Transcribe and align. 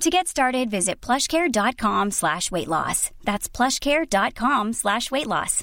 To 0.00 0.08
get 0.08 0.28
started, 0.28 0.70
visit 0.70 1.02
plushcare.com 1.02 2.12
slash 2.12 2.50
weight 2.50 2.68
loss. 2.68 3.10
That's 3.22 3.50
plushcare.com 3.50 4.72
slash 4.72 5.10
weight 5.10 5.26
loss. 5.26 5.62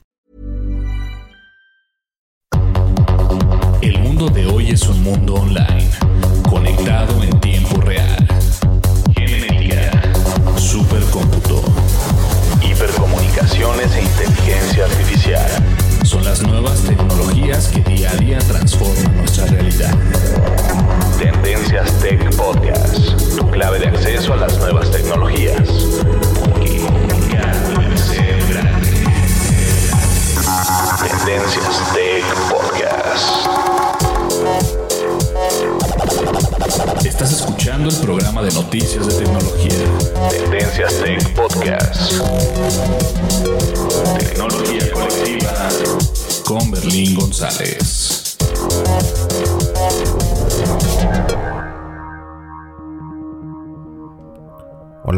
El 3.81 3.97
mundo 3.99 4.29
de 4.29 4.45
hoy 4.45 4.69
es 4.69 4.87
un 4.87 5.01
mundo 5.01 5.33
online, 5.33 5.89
conectado 6.47 7.23
en 7.23 7.39
tiempo 7.39 7.81
real. 7.81 8.36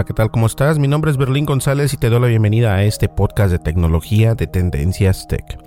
¿Qué 0.10 0.16
tal? 0.16 0.32
¿Cómo 0.32 0.48
estás? 0.48 0.80
Mi 0.80 0.88
nombre 0.88 1.12
es 1.12 1.18
Berlín 1.18 1.46
González 1.46 1.94
y 1.94 1.98
te 1.98 2.10
doy 2.10 2.20
la 2.20 2.26
bienvenida 2.26 2.74
a 2.74 2.84
este 2.84 3.08
podcast 3.10 3.52
de 3.52 3.60
tecnología 3.60 4.34
de 4.34 4.48
Tendencias 4.48 5.28
Tech. 5.28 5.60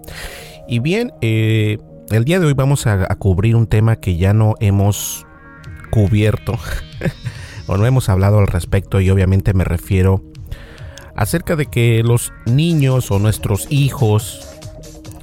Y 0.67 0.81
bien, 0.81 1.12
eh, 1.21 1.79
el 2.11 2.25
día 2.25 2.41
de 2.41 2.47
hoy 2.47 2.53
vamos 2.53 2.89
a, 2.89 3.07
cubrir 3.15 3.55
un 3.55 3.69
tema 3.69 3.94
que 3.94 4.16
ya 4.16 4.34
no 4.34 4.56
hemos 4.59 5.25
cubierto 5.93 6.59
o 7.69 7.77
no 7.77 7.87
hemos 7.87 8.09
hablado 8.09 8.41
al 8.41 8.49
respecto 8.49 9.00
y 9.00 9.11
obviamente 9.11 9.55
me 9.55 9.62
refiero 9.62 10.25
acerca 11.15 11.55
de 11.55 11.66
que 11.66 12.03
los 12.03 12.33
niños 12.45 13.12
o 13.12 13.21
nuestros 13.21 13.69
hijos 13.71 14.59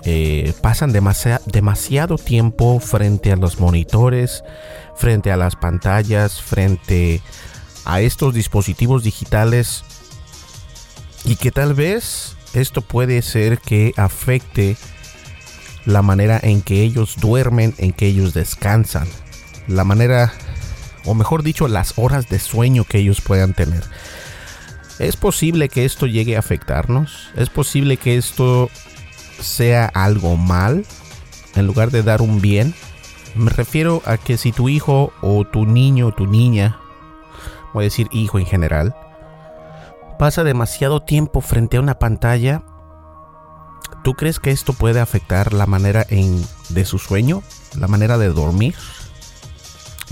eh, 0.05 0.53
pasan 0.61 0.93
demasiado 0.93 2.17
tiempo 2.17 2.79
frente 2.79 3.33
a 3.33 3.35
los 3.35 3.59
monitores, 3.59 4.45
frente 4.95 5.29
a 5.29 5.35
las 5.35 5.57
pantallas, 5.57 6.41
frente 6.41 7.21
a 7.85 8.01
estos 8.01 8.33
dispositivos 8.33 9.03
digitales 9.03 9.83
y 11.25 11.35
que 11.35 11.51
tal 11.51 11.73
vez 11.73 12.35
esto 12.53 12.81
puede 12.81 13.21
ser 13.21 13.59
que 13.59 13.93
afecte 13.97 14.77
la 15.85 16.01
manera 16.01 16.39
en 16.41 16.61
que 16.61 16.83
ellos 16.83 17.15
duermen, 17.19 17.73
en 17.77 17.93
que 17.93 18.07
ellos 18.07 18.33
descansan, 18.33 19.07
la 19.67 19.83
manera, 19.83 20.33
o 21.05 21.13
mejor 21.13 21.43
dicho, 21.43 21.67
las 21.67 21.93
horas 21.97 22.29
de 22.29 22.39
sueño 22.39 22.83
que 22.83 22.99
ellos 22.99 23.21
puedan 23.21 23.53
tener. 23.53 23.83
Es 24.99 25.15
posible 25.15 25.69
que 25.69 25.85
esto 25.85 26.07
llegue 26.07 26.35
a 26.35 26.39
afectarnos, 26.39 27.29
es 27.35 27.49
posible 27.49 27.97
que 27.97 28.17
esto 28.17 28.69
sea 29.39 29.85
algo 29.85 30.35
mal 30.35 30.85
en 31.55 31.67
lugar 31.67 31.91
de 31.91 32.03
dar 32.03 32.21
un 32.21 32.41
bien. 32.41 32.73
Me 33.35 33.49
refiero 33.49 34.01
a 34.05 34.17
que 34.17 34.37
si 34.37 34.51
tu 34.51 34.69
hijo 34.69 35.13
o 35.21 35.45
tu 35.45 35.65
niño 35.65 36.07
o 36.07 36.11
tu 36.11 36.27
niña, 36.27 36.79
voy 37.73 37.83
a 37.83 37.85
decir 37.85 38.07
hijo 38.11 38.39
en 38.39 38.45
general, 38.45 38.95
pasa 40.17 40.43
demasiado 40.43 41.01
tiempo 41.01 41.41
frente 41.41 41.77
a 41.77 41.81
una 41.81 41.99
pantalla, 41.99 42.63
¿tú 44.03 44.13
crees 44.13 44.39
que 44.39 44.51
esto 44.51 44.73
puede 44.73 44.99
afectar 44.99 45.53
la 45.53 45.65
manera 45.65 46.05
en, 46.09 46.43
de 46.69 46.85
su 46.85 46.99
sueño, 46.99 47.41
la 47.77 47.87
manera 47.87 48.17
de 48.17 48.27
dormir? 48.27 48.75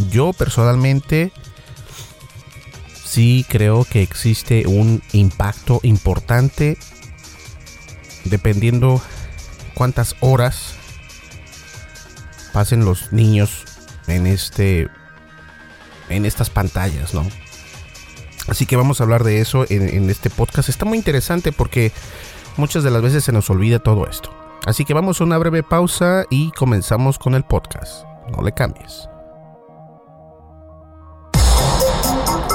Yo 0.09 0.31
personalmente 0.33 1.31
sí 3.03 3.45
creo 3.49 3.83
que 3.83 4.01
existe 4.01 4.67
un 4.67 5.01
impacto 5.11 5.79
importante 5.83 6.77
dependiendo 8.25 9.01
cuántas 9.73 10.15
horas 10.19 10.75
pasen 12.53 12.85
los 12.85 13.11
niños 13.11 13.65
en 14.07 14.27
este 14.27 14.87
en 16.09 16.25
estas 16.25 16.49
pantallas, 16.49 17.13
¿no? 17.13 17.27
Así 18.47 18.65
que 18.65 18.75
vamos 18.75 18.99
a 18.99 19.03
hablar 19.03 19.23
de 19.23 19.41
eso 19.41 19.65
en, 19.69 19.87
en, 19.89 20.09
este 20.09 20.29
podcast. 20.29 20.69
Está 20.69 20.85
muy 20.85 20.97
interesante 20.97 21.51
porque 21.51 21.91
muchas 22.55 22.83
de 22.83 22.91
las 22.91 23.01
veces 23.01 23.23
se 23.23 23.31
nos 23.31 23.49
olvida 23.49 23.79
todo 23.79 24.07
esto. 24.07 24.29
Así 24.65 24.85
que 24.85 24.93
vamos 24.93 25.21
a 25.21 25.23
una 25.23 25.37
breve 25.37 25.63
pausa 25.63 26.25
y 26.29 26.51
comenzamos 26.51 27.19
con 27.19 27.35
el 27.35 27.43
podcast. 27.43 28.05
No 28.35 28.43
le 28.43 28.51
cambies. 28.51 29.09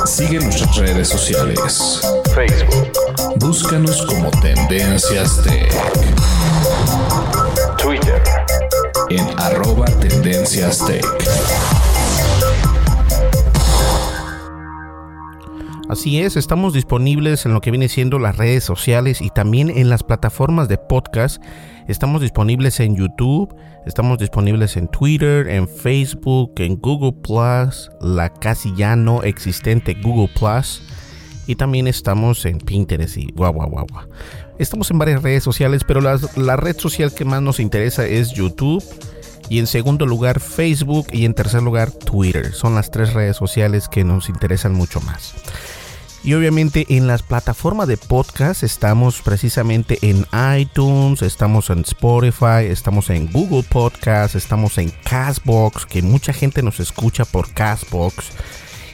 Sigue 0.06 0.40
nuestras 0.40 0.76
redes 0.76 1.08
sociales. 1.08 2.00
Facebook. 2.34 2.92
Búscanos 3.36 4.04
como 4.06 4.30
Tendencias 4.42 5.42
Tech. 5.42 5.72
Twitter. 7.78 8.22
En 9.08 9.26
arroba 9.38 9.86
Tendencias 9.86 10.84
Tech. 10.84 11.04
Así 15.92 16.20
es, 16.20 16.38
estamos 16.38 16.72
disponibles 16.72 17.44
en 17.44 17.52
lo 17.52 17.60
que 17.60 17.70
viene 17.70 17.86
siendo 17.86 18.18
las 18.18 18.38
redes 18.38 18.64
sociales 18.64 19.20
y 19.20 19.28
también 19.28 19.68
en 19.68 19.90
las 19.90 20.02
plataformas 20.02 20.66
de 20.66 20.78
podcast. 20.78 21.36
Estamos 21.86 22.22
disponibles 22.22 22.80
en 22.80 22.96
YouTube, 22.96 23.54
estamos 23.84 24.16
disponibles 24.16 24.78
en 24.78 24.88
Twitter, 24.88 25.46
en 25.48 25.68
Facebook, 25.68 26.54
en 26.56 26.76
Google 26.76 27.12
Plus, 27.12 27.90
la 28.00 28.32
casi 28.32 28.74
ya 28.74 28.96
no 28.96 29.22
existente 29.22 29.92
Google 30.02 30.30
Plus. 30.34 30.82
Y 31.46 31.56
también 31.56 31.86
estamos 31.86 32.46
en 32.46 32.56
Pinterest 32.56 33.18
y 33.18 33.30
guau, 33.30 33.52
guau, 33.52 33.68
guau. 33.68 33.86
Estamos 34.58 34.90
en 34.90 34.98
varias 34.98 35.22
redes 35.22 35.44
sociales, 35.44 35.82
pero 35.86 36.00
la 36.00 36.56
red 36.56 36.78
social 36.78 37.12
que 37.12 37.26
más 37.26 37.42
nos 37.42 37.60
interesa 37.60 38.06
es 38.06 38.32
YouTube. 38.32 38.82
Y 39.50 39.58
en 39.58 39.66
segundo 39.66 40.06
lugar 40.06 40.40
Facebook 40.40 41.08
y 41.12 41.26
en 41.26 41.34
tercer 41.34 41.62
lugar 41.62 41.90
Twitter. 41.90 42.54
Son 42.54 42.74
las 42.74 42.90
tres 42.90 43.12
redes 43.12 43.36
sociales 43.36 43.88
que 43.90 44.04
nos 44.04 44.30
interesan 44.30 44.72
mucho 44.72 44.98
más. 45.02 45.34
Y 46.24 46.34
obviamente 46.34 46.86
en 46.88 47.08
las 47.08 47.22
plataformas 47.22 47.88
de 47.88 47.96
podcast 47.96 48.62
estamos 48.62 49.20
precisamente 49.22 49.98
en 50.02 50.24
iTunes, 50.56 51.20
estamos 51.20 51.68
en 51.70 51.80
Spotify, 51.80 52.66
estamos 52.68 53.10
en 53.10 53.26
Google 53.32 53.64
Podcast, 53.64 54.36
estamos 54.36 54.78
en 54.78 54.92
Castbox, 55.02 55.84
que 55.84 56.00
mucha 56.00 56.32
gente 56.32 56.62
nos 56.62 56.78
escucha 56.78 57.24
por 57.24 57.52
Castbox. 57.52 58.30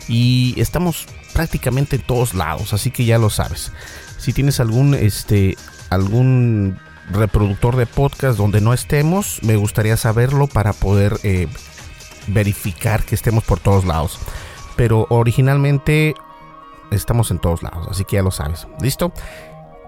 Y 0.08 0.54
estamos 0.56 1.06
prácticamente 1.34 1.96
en 1.96 2.02
todos 2.02 2.32
lados, 2.32 2.72
así 2.72 2.90
que 2.90 3.04
ya 3.04 3.18
lo 3.18 3.28
sabes. 3.28 3.72
Si 4.16 4.32
tienes 4.32 4.58
algún 4.58 4.94
este 4.94 5.58
algún 5.90 6.78
reproductor 7.10 7.76
de 7.76 7.84
podcast 7.84 8.38
donde 8.38 8.62
no 8.62 8.72
estemos, 8.72 9.42
me 9.42 9.56
gustaría 9.56 9.98
saberlo 9.98 10.46
para 10.46 10.72
poder 10.72 11.20
eh, 11.24 11.46
verificar 12.26 13.04
que 13.04 13.14
estemos 13.14 13.44
por 13.44 13.60
todos 13.60 13.84
lados. 13.84 14.18
Pero 14.76 15.06
originalmente 15.10 16.14
estamos 16.90 17.30
en 17.30 17.38
todos 17.38 17.62
lados, 17.62 17.86
así 17.90 18.04
que 18.04 18.16
ya 18.16 18.22
lo 18.22 18.30
sabes. 18.30 18.66
¿Listo? 18.80 19.12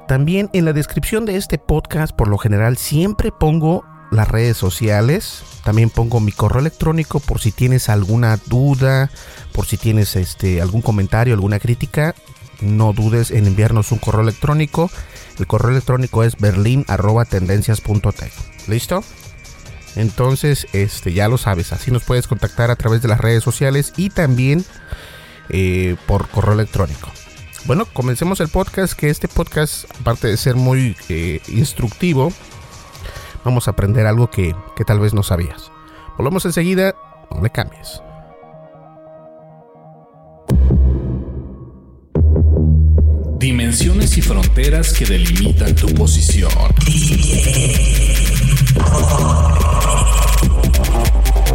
También 0.09 0.51
en 0.53 0.65
la 0.65 0.73
descripción 0.73 1.25
de 1.25 1.37
este 1.37 1.59
podcast, 1.59 2.15
por 2.15 2.29
lo 2.29 2.39
general, 2.39 2.77
siempre 2.77 3.31
pongo 3.31 3.85
las 4.11 4.29
redes 4.29 4.57
sociales. 4.57 5.43
También 5.65 5.91
pongo 5.91 6.21
mi 6.21 6.33
correo 6.33 6.61
electrónico 6.61 7.21
por 7.21 7.41
si 7.41 7.53
tienes 7.53 7.89
alguna 7.89 8.37
duda, 8.47 9.11
por 9.53 9.67
si 9.67 9.77
tienes 9.77 10.17
este, 10.17 10.61
algún 10.61 10.83
comentario, 10.83 11.35
alguna 11.35 11.61
crítica. 11.61 12.15
No 12.61 12.93
dudes 12.93 13.31
en 13.31 13.47
enviarnos 13.47 13.93
un 13.93 13.99
correo 13.99 14.23
electrónico. 14.23 14.91
El 15.39 15.47
correo 15.47 15.71
electrónico 15.71 16.25
es 16.25 16.37
berlin.tendencias.tech. 16.37 18.33
¿Listo? 18.67 19.05
Entonces, 19.97 20.67
este, 20.73 21.13
ya 21.13 21.29
lo 21.29 21.37
sabes, 21.39 21.73
así 21.73 21.91
nos 21.91 22.05
puedes 22.05 22.29
contactar 22.29 22.71
a 22.71 22.77
través 22.77 23.03
de 23.03 23.09
las 23.09 23.21
redes 23.21 23.43
sociales 23.43 23.93
y 23.97 24.11
también 24.11 24.65
eh, 25.51 25.97
por 26.07 26.29
correo 26.29 26.55
electrónico. 26.55 27.09
Bueno, 27.67 27.85
comencemos 27.85 28.41
el 28.41 28.49
podcast, 28.49 28.95
que 28.95 29.11
este 29.11 29.29
podcast, 29.29 29.85
aparte 30.01 30.29
de 30.29 30.37
ser 30.37 30.57
muy 30.57 30.97
eh, 31.09 31.41
instructivo, 31.49 32.33
vamos 33.45 33.69
a 33.69 33.73
aprender 33.73 34.07
algo 34.07 34.31
que, 34.31 34.55
que 34.77 34.85
tal 34.85 34.99
vez 34.99 35.13
no 35.13 35.23
sabías. 35.23 35.71
Volvemos 36.17 36.45
enseguida, 36.45 36.95
no 37.31 37.43
le 37.43 37.51
cambies. 37.51 38.03
Dimensiones 43.39 44.19
y 44.19 44.21
fronteras 44.21 44.93
que 44.93 45.07
delimitan 45.07 45.75
tu 45.75 45.87
posición. 45.95 46.53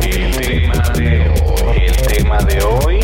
El 0.02 0.32
tema 0.36 0.90
de 0.96 1.35
el 1.76 1.96
tema 2.08 2.38
de 2.40 2.64
hoy, 2.64 3.00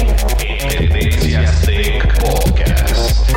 Tendencias 0.69 1.61
Tech 1.61 2.19
Podcast. 2.19 3.31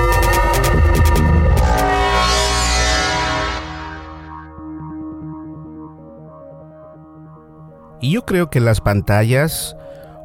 Y 8.01 8.13
yo 8.13 8.25
creo 8.25 8.51
que 8.51 8.61
las 8.61 8.81
pantallas 8.81 9.77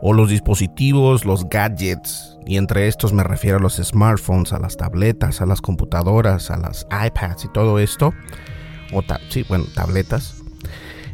o 0.02 0.14
los 0.14 0.30
dispositivos, 0.30 1.26
los 1.26 1.48
gadgets, 1.50 2.38
y 2.46 2.58
entre 2.58 2.88
estos 2.88 3.14
me 3.14 3.24
refiero 3.24 3.58
a 3.58 3.60
los 3.60 3.76
smartphones, 3.76 4.54
a 4.54 4.60
las 4.60 4.78
tabletas, 4.78 5.42
a 5.42 5.46
las 5.46 5.62
computadoras, 5.62 6.52
a 6.52 6.58
las 6.58 6.86
iPads 6.92 7.46
y 7.46 7.48
todo 7.50 7.80
esto, 7.80 8.14
o 8.94 9.04
sí, 9.30 9.46
bueno, 9.48 9.66
tabletas, 9.76 10.36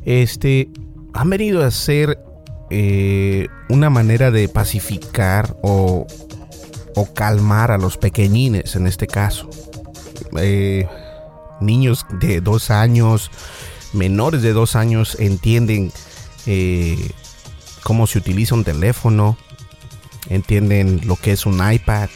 este, 0.04 0.70
han 1.14 1.30
venido 1.30 1.64
a 1.64 1.72
ser 1.72 2.20
eh, 2.70 3.48
una 3.70 3.90
manera 3.90 4.32
de 4.32 4.50
pacificar 4.50 5.56
o, 5.62 6.08
o, 6.96 7.14
calmar 7.14 7.72
a 7.72 7.78
los 7.78 7.98
pequeñines 7.98 8.76
en 8.76 8.88
este 8.88 9.08
caso. 9.08 9.50
Eh, 10.38 10.88
niños 11.62 12.06
de 12.20 12.42
dos 12.42 12.72
años, 12.72 13.30
menores 13.94 14.42
de 14.42 14.54
dos 14.54 14.76
años 14.76 15.16
entienden 15.20 15.92
eh, 16.48 17.12
cómo 17.84 18.08
se 18.08 18.18
utiliza 18.18 18.56
un 18.56 18.64
teléfono, 18.64 19.38
entienden 20.30 21.02
lo 21.06 21.18
que 21.18 21.34
es 21.34 21.46
un 21.46 21.62
iPad, 21.72 22.10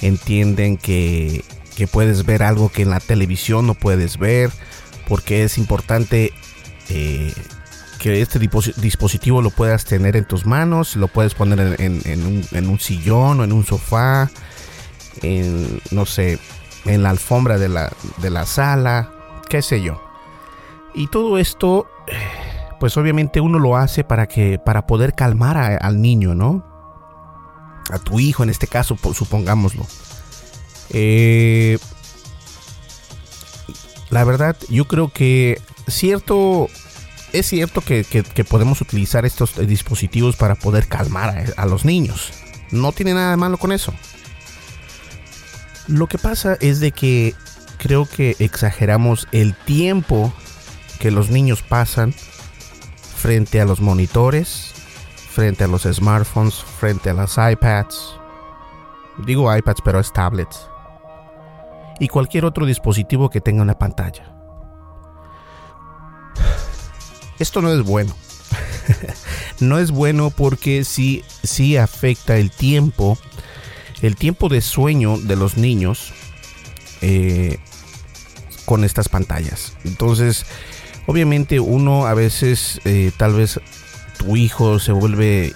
entienden 0.00 0.78
que, 0.78 1.44
que 1.76 1.86
puedes 1.86 2.24
ver 2.24 2.42
algo 2.42 2.70
que 2.70 2.82
en 2.82 2.90
la 2.90 3.00
televisión 3.00 3.66
no 3.66 3.74
puedes 3.74 4.18
ver, 4.18 4.50
porque 5.06 5.44
es 5.44 5.58
importante 5.58 6.32
que 7.98 8.20
este 8.20 8.38
dispositivo 8.38 9.42
lo 9.42 9.50
puedas 9.50 9.84
tener 9.84 10.16
en 10.16 10.24
tus 10.24 10.46
manos, 10.46 10.96
lo 10.96 11.08
puedes 11.08 11.34
poner 11.34 11.76
en, 11.78 12.68
un, 12.68 12.78
sillón 12.78 13.40
o 13.40 13.44
en 13.44 13.52
un 13.52 13.64
sofá, 13.64 14.30
en, 15.22 15.80
no 15.90 16.06
sé, 16.06 16.38
en 16.84 17.02
la 17.02 17.10
alfombra 17.10 17.58
de 17.58 17.68
la, 17.68 17.92
de 18.18 18.30
la 18.30 18.46
sala, 18.46 19.12
qué 19.48 19.62
sé 19.62 19.82
yo. 19.82 20.02
Y 20.94 21.08
todo 21.08 21.38
esto, 21.38 21.88
pues 22.80 22.96
obviamente 22.96 23.40
uno 23.40 23.58
lo 23.58 23.76
hace 23.76 24.04
para 24.04 24.26
que, 24.26 24.58
para 24.58 24.86
poder 24.86 25.14
calmar 25.14 25.56
al 25.80 26.00
niño, 26.00 26.34
¿no? 26.34 26.64
A 27.90 27.98
tu 27.98 28.20
hijo 28.20 28.42
en 28.42 28.50
este 28.50 28.66
caso, 28.66 28.96
supongámoslo. 29.12 29.86
Eh, 30.90 31.78
la 34.10 34.24
verdad, 34.24 34.56
yo 34.68 34.86
creo 34.86 35.08
que 35.08 35.60
cierto 35.88 36.68
es 37.34 37.46
cierto 37.46 37.80
que, 37.80 38.04
podemos 38.48 38.80
utilizar 38.80 39.26
estos 39.26 39.54
dispositivos 39.66 40.36
para 40.36 40.54
poder 40.54 40.86
calmar 40.86 41.52
a, 41.56 41.66
los 41.66 41.84
niños. 41.84 42.32
No 42.70 42.92
tiene 42.92 43.12
nada 43.12 43.32
de 43.32 43.36
malo 43.36 43.58
con 43.58 43.72
eso. 43.72 43.92
Lo 45.88 46.06
que 46.06 46.16
pasa 46.16 46.56
es 46.60 46.78
de 46.78 46.92
que 46.92 47.34
creo 47.78 48.06
que 48.06 48.36
exageramos 48.38 49.26
el 49.32 49.54
tiempo 49.54 50.32
que 51.00 51.10
los 51.10 51.28
niños 51.28 51.62
pasan 51.62 52.14
frente 53.16 53.60
a 53.60 53.64
los 53.64 53.80
monitores, 53.80 54.72
frente 55.30 55.64
a 55.64 55.66
los 55.66 55.82
smartphones, 55.82 56.54
frente 56.54 57.10
a 57.10 57.14
las 57.14 57.36
iPads. 57.36 58.16
Digo 59.26 59.54
iPads, 59.54 59.80
pero 59.84 59.98
es 59.98 60.12
tablets. 60.12 60.68
Y 61.98 62.06
cualquier 62.06 62.44
otro 62.44 62.64
dispositivo 62.64 63.28
que 63.28 63.40
tenga 63.40 63.62
una 63.62 63.76
pantalla. 63.76 64.33
Esto 67.38 67.62
no 67.62 67.72
es 67.72 67.82
bueno. 67.82 68.14
no 69.60 69.78
es 69.78 69.90
bueno 69.90 70.30
porque 70.30 70.84
sí, 70.84 71.24
sí 71.42 71.76
afecta 71.76 72.36
el 72.36 72.50
tiempo, 72.50 73.18
el 74.02 74.16
tiempo 74.16 74.48
de 74.48 74.60
sueño 74.60 75.18
de 75.18 75.36
los 75.36 75.56
niños 75.56 76.12
eh, 77.00 77.58
con 78.64 78.84
estas 78.84 79.08
pantallas. 79.08 79.76
Entonces, 79.84 80.46
obviamente 81.06 81.60
uno 81.60 82.06
a 82.06 82.14
veces, 82.14 82.80
eh, 82.84 83.10
tal 83.16 83.34
vez 83.34 83.60
tu 84.18 84.36
hijo 84.36 84.78
se 84.78 84.92
vuelve 84.92 85.52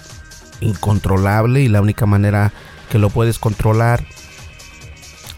incontrolable 0.61 1.61
y 1.61 1.69
la 1.69 1.81
única 1.81 2.05
manera 2.05 2.53
que 2.91 2.99
lo 2.99 3.09
puedes 3.09 3.39
controlar 3.39 4.03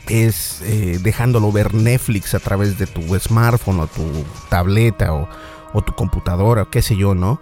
es 0.08 0.62
eh, 0.64 1.00
dejándolo 1.02 1.52
ver 1.52 1.74
Netflix 1.74 2.34
a 2.34 2.40
través 2.40 2.78
de 2.78 2.88
tu 2.88 3.18
smartphone 3.20 3.82
o 3.82 3.88
tu 3.88 4.26
tableta 4.50 5.14
o, 5.14 5.30
o 5.74 5.82
tu 5.82 5.94
computadora, 5.94 6.68
qué 6.72 6.82
sé 6.82 6.96
yo, 6.96 7.16
¿no? 7.16 7.42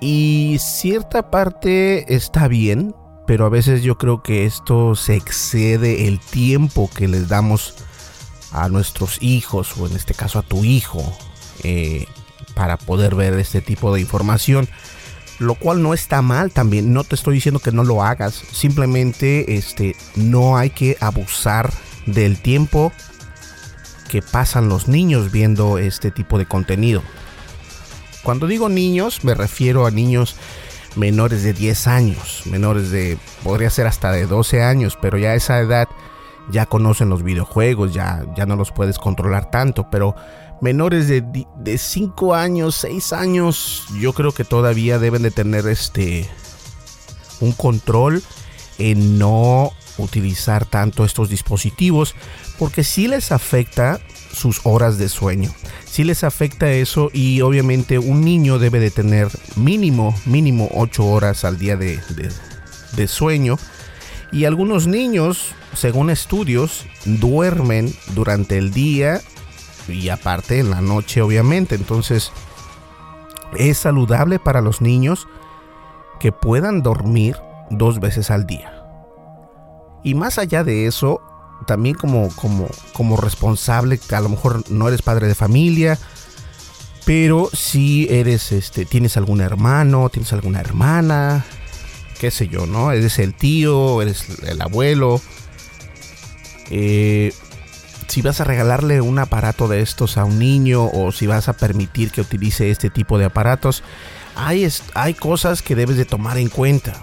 Y 0.00 0.56
cierta 0.60 1.30
parte 1.30 2.14
está 2.14 2.48
bien, 2.48 2.94
pero 3.26 3.44
a 3.44 3.50
veces 3.50 3.82
yo 3.82 3.98
creo 3.98 4.22
que 4.22 4.46
esto 4.46 4.94
se 4.94 5.14
excede 5.14 6.08
el 6.08 6.18
tiempo 6.18 6.90
que 6.94 7.06
les 7.06 7.28
damos 7.28 7.74
a 8.52 8.68
nuestros 8.68 9.22
hijos, 9.22 9.76
o 9.76 9.86
en 9.86 9.94
este 9.94 10.14
caso 10.14 10.38
a 10.38 10.42
tu 10.42 10.64
hijo, 10.64 11.00
eh, 11.62 12.06
para 12.54 12.76
poder 12.76 13.14
ver 13.14 13.34
este 13.34 13.60
tipo 13.60 13.94
de 13.94 14.00
información. 14.00 14.68
Lo 15.38 15.54
cual 15.54 15.82
no 15.82 15.94
está 15.94 16.20
mal 16.20 16.50
también, 16.50 16.92
no 16.92 17.04
te 17.04 17.14
estoy 17.14 17.34
diciendo 17.34 17.60
que 17.60 17.72
no 17.72 17.82
lo 17.82 18.02
hagas, 18.02 18.34
simplemente 18.34 19.56
este, 19.56 19.96
no 20.14 20.56
hay 20.58 20.70
que 20.70 20.98
abusar 21.00 21.72
del 22.04 22.38
tiempo 22.40 22.92
que 24.10 24.22
pasan 24.22 24.68
los 24.68 24.88
niños 24.88 25.30
viendo 25.30 25.78
este 25.78 26.10
tipo 26.10 26.36
de 26.36 26.44
contenido. 26.44 27.00
Cuando 28.24 28.48
digo 28.48 28.68
niños, 28.68 29.24
me 29.24 29.34
refiero 29.34 29.86
a 29.86 29.92
niños 29.92 30.34
menores 30.96 31.44
de 31.44 31.52
10 31.52 31.86
años, 31.86 32.42
menores 32.46 32.90
de, 32.90 33.18
podría 33.44 33.70
ser 33.70 33.86
hasta 33.86 34.10
de 34.10 34.26
12 34.26 34.64
años, 34.64 34.98
pero 35.00 35.16
ya 35.16 35.30
a 35.30 35.34
esa 35.36 35.60
edad 35.60 35.88
ya 36.50 36.66
conocen 36.66 37.08
los 37.08 37.22
videojuegos, 37.22 37.94
ya, 37.94 38.24
ya 38.36 38.46
no 38.46 38.56
los 38.56 38.72
puedes 38.72 38.98
controlar 38.98 39.52
tanto, 39.52 39.88
pero 39.90 40.16
menores 40.60 41.06
de, 41.06 41.22
de 41.56 41.78
5 41.78 42.34
años, 42.34 42.74
6 42.74 43.12
años, 43.12 43.84
yo 44.00 44.12
creo 44.12 44.32
que 44.32 44.42
todavía 44.42 44.98
deben 44.98 45.22
de 45.22 45.30
tener 45.30 45.68
este 45.68 46.28
un 47.40 47.52
control 47.52 48.24
en 48.78 49.20
no 49.20 49.70
utilizar 49.98 50.64
tanto 50.64 51.04
estos 51.04 51.28
dispositivos 51.28 52.16
porque 52.60 52.84
si 52.84 53.08
les 53.08 53.32
afecta 53.32 54.00
sus 54.32 54.60
horas 54.64 54.98
de 54.98 55.08
sueño. 55.08 55.50
Si 55.86 56.04
les 56.04 56.24
afecta 56.24 56.70
eso 56.70 57.08
y 57.10 57.40
obviamente 57.40 57.98
un 57.98 58.20
niño 58.20 58.58
debe 58.58 58.80
de 58.80 58.90
tener 58.90 59.28
mínimo, 59.56 60.14
mínimo 60.26 60.68
8 60.74 61.06
horas 61.06 61.44
al 61.46 61.58
día 61.58 61.76
de, 61.76 61.98
de 62.92 63.08
sueño. 63.08 63.56
Y 64.30 64.44
algunos 64.44 64.86
niños, 64.86 65.54
según 65.72 66.10
estudios, 66.10 66.84
duermen 67.06 67.92
durante 68.14 68.58
el 68.58 68.72
día 68.72 69.22
y 69.88 70.10
aparte 70.10 70.58
en 70.58 70.68
la 70.68 70.82
noche 70.82 71.22
obviamente. 71.22 71.76
Entonces 71.76 72.30
es 73.56 73.78
saludable 73.78 74.38
para 74.38 74.60
los 74.60 74.82
niños 74.82 75.26
que 76.20 76.30
puedan 76.30 76.82
dormir 76.82 77.36
dos 77.70 78.00
veces 78.00 78.30
al 78.30 78.46
día. 78.46 78.84
Y 80.04 80.14
más 80.14 80.38
allá 80.38 80.62
de 80.62 80.86
eso, 80.86 81.22
también 81.66 81.94
como, 81.94 82.28
como, 82.34 82.68
como 82.92 83.16
responsable, 83.16 83.98
que 83.98 84.14
a 84.14 84.20
lo 84.20 84.28
mejor 84.28 84.68
no 84.70 84.88
eres 84.88 85.02
padre 85.02 85.26
de 85.26 85.34
familia, 85.34 85.98
pero 87.04 87.50
si 87.52 88.06
eres, 88.10 88.52
este, 88.52 88.84
tienes 88.84 89.16
algún 89.16 89.40
hermano, 89.40 90.08
tienes 90.10 90.32
alguna 90.32 90.60
hermana, 90.60 91.44
qué 92.20 92.30
sé 92.30 92.48
yo, 92.48 92.66
¿no? 92.66 92.92
Eres 92.92 93.18
el 93.18 93.34
tío, 93.34 94.02
eres 94.02 94.26
el 94.42 94.60
abuelo. 94.60 95.20
Eh, 96.70 97.32
si 98.08 98.22
vas 98.22 98.40
a 98.40 98.44
regalarle 98.44 99.00
un 99.00 99.18
aparato 99.18 99.68
de 99.68 99.80
estos 99.80 100.18
a 100.18 100.24
un 100.24 100.38
niño 100.38 100.86
o 100.86 101.12
si 101.12 101.26
vas 101.26 101.48
a 101.48 101.54
permitir 101.54 102.10
que 102.10 102.20
utilice 102.20 102.70
este 102.70 102.90
tipo 102.90 103.18
de 103.18 103.24
aparatos, 103.24 103.82
hay, 104.36 104.68
hay 104.94 105.14
cosas 105.14 105.62
que 105.62 105.74
debes 105.74 105.96
de 105.96 106.04
tomar 106.04 106.36
en 106.36 106.48
cuenta. 106.48 107.02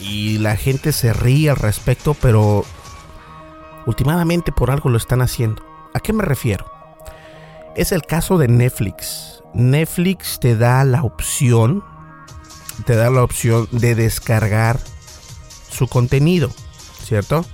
Y 0.00 0.38
la 0.38 0.56
gente 0.56 0.92
se 0.92 1.12
ríe 1.12 1.50
al 1.50 1.56
respecto, 1.56 2.14
pero 2.14 2.66
últimamente 3.86 4.52
por 4.52 4.70
algo 4.70 4.90
lo 4.90 4.96
están 4.96 5.22
haciendo. 5.22 5.62
¿A 5.94 6.00
qué 6.00 6.12
me 6.12 6.24
refiero? 6.24 6.70
Es 7.76 7.92
el 7.92 8.02
caso 8.02 8.38
de 8.38 8.48
Netflix. 8.48 9.42
Netflix 9.54 10.38
te 10.40 10.56
da 10.56 10.84
la 10.84 11.02
opción, 11.02 11.84
te 12.86 12.96
da 12.96 13.10
la 13.10 13.22
opción 13.22 13.68
de 13.70 13.94
descargar 13.94 14.80
su 15.70 15.86
contenido, 15.88 16.50
¿cierto? 17.02 17.44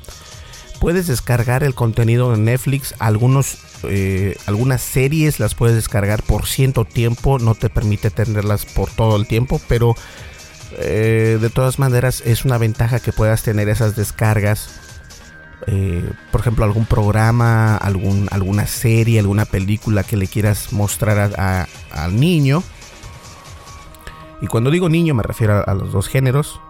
puedes 0.81 1.07
descargar 1.07 1.63
el 1.63 1.75
contenido 1.75 2.33
de 2.33 2.39
Netflix. 2.39 2.95
Algunos, 2.99 3.59
eh, 3.85 4.37
algunas 4.47 4.81
series 4.81 5.39
las 5.39 5.55
puedes 5.55 5.77
descargar 5.77 6.23
por 6.25 6.47
cierto 6.47 6.85
tiempo. 6.85 7.39
No 7.39 7.55
te 7.55 7.71
permite 7.71 8.11
tenerlas 8.11 8.65
por 8.65 8.91
todo 8.91 9.17
el 9.17 9.29
tiempo, 9.29 9.61
pero 9.69 9.95
eh, 10.79 11.39
de 11.41 11.51
todas 11.51 11.79
maneras 11.79 12.23
es 12.25 12.45
una 12.45 12.59
ventaja 12.59 12.99
que 12.99 13.13
puedas 13.13 13.43
tener 13.43 13.69
esas 13.69 13.95
descargas. 13.95 14.80
Eh, 15.67 16.11
por 16.33 16.41
ejemplo, 16.41 16.65
algún 16.65 16.87
programa, 16.87 17.77
algún, 17.77 18.29
alguna 18.31 18.67
serie, 18.67 19.21
alguna 19.21 19.45
película 19.45 20.03
que 20.03 20.17
le 20.17 20.27
quieras 20.27 20.73
mostrar 20.73 21.33
al 21.91 22.21
niño. 22.21 22.63
Y 24.41 24.47
cuando 24.47 24.71
digo 24.71 24.89
niño 24.89 25.15
me 25.15 25.23
refiero 25.23 25.69
a 25.69 25.75
los 25.75 25.93
dos 25.93 26.09
géneros, 26.09 26.61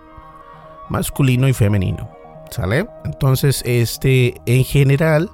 masculino 0.89 1.49
y 1.49 1.53
femenino. 1.53 2.11
¿Sale? 2.51 2.89
Entonces, 3.05 3.63
este, 3.65 4.41
en 4.47 4.65
general, 4.65 5.31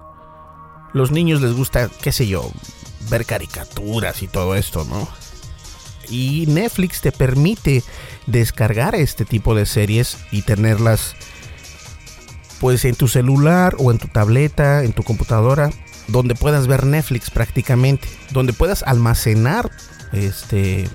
los 0.93 1.11
niños 1.13 1.41
les 1.41 1.55
gusta, 1.55 1.89
qué 2.03 2.13
sé 2.13 2.27
yo, 2.27 2.51
ver 3.11 3.25
caricaturas 3.25 4.23
y 4.23 4.29
todo 4.29 4.55
esto, 4.55 4.85
¿no? 4.85 5.09
Y 6.11 6.45
Netflix 6.47 7.01
te 7.01 7.13
permite 7.13 7.83
descargar 8.27 8.95
este 8.95 9.25
tipo 9.25 9.55
de 9.55 9.65
series 9.65 10.19
y 10.31 10.43
tenerlas 10.43 11.17
pues 12.61 12.85
en 12.85 12.95
tu 12.95 13.09
celular 13.09 13.77
o 13.79 13.91
en 13.91 13.99
tu 13.99 14.09
tableta, 14.09 14.83
en 14.83 14.93
tu 14.93 15.03
computadora, 15.03 15.71
donde 16.09 16.35
puedas 16.35 16.67
ver 16.67 16.87
Netflix 16.87 17.31
prácticamente, 17.31 18.09
donde 18.31 18.53
puedas 18.53 18.83
almacenar 18.83 19.71
este 20.13 20.89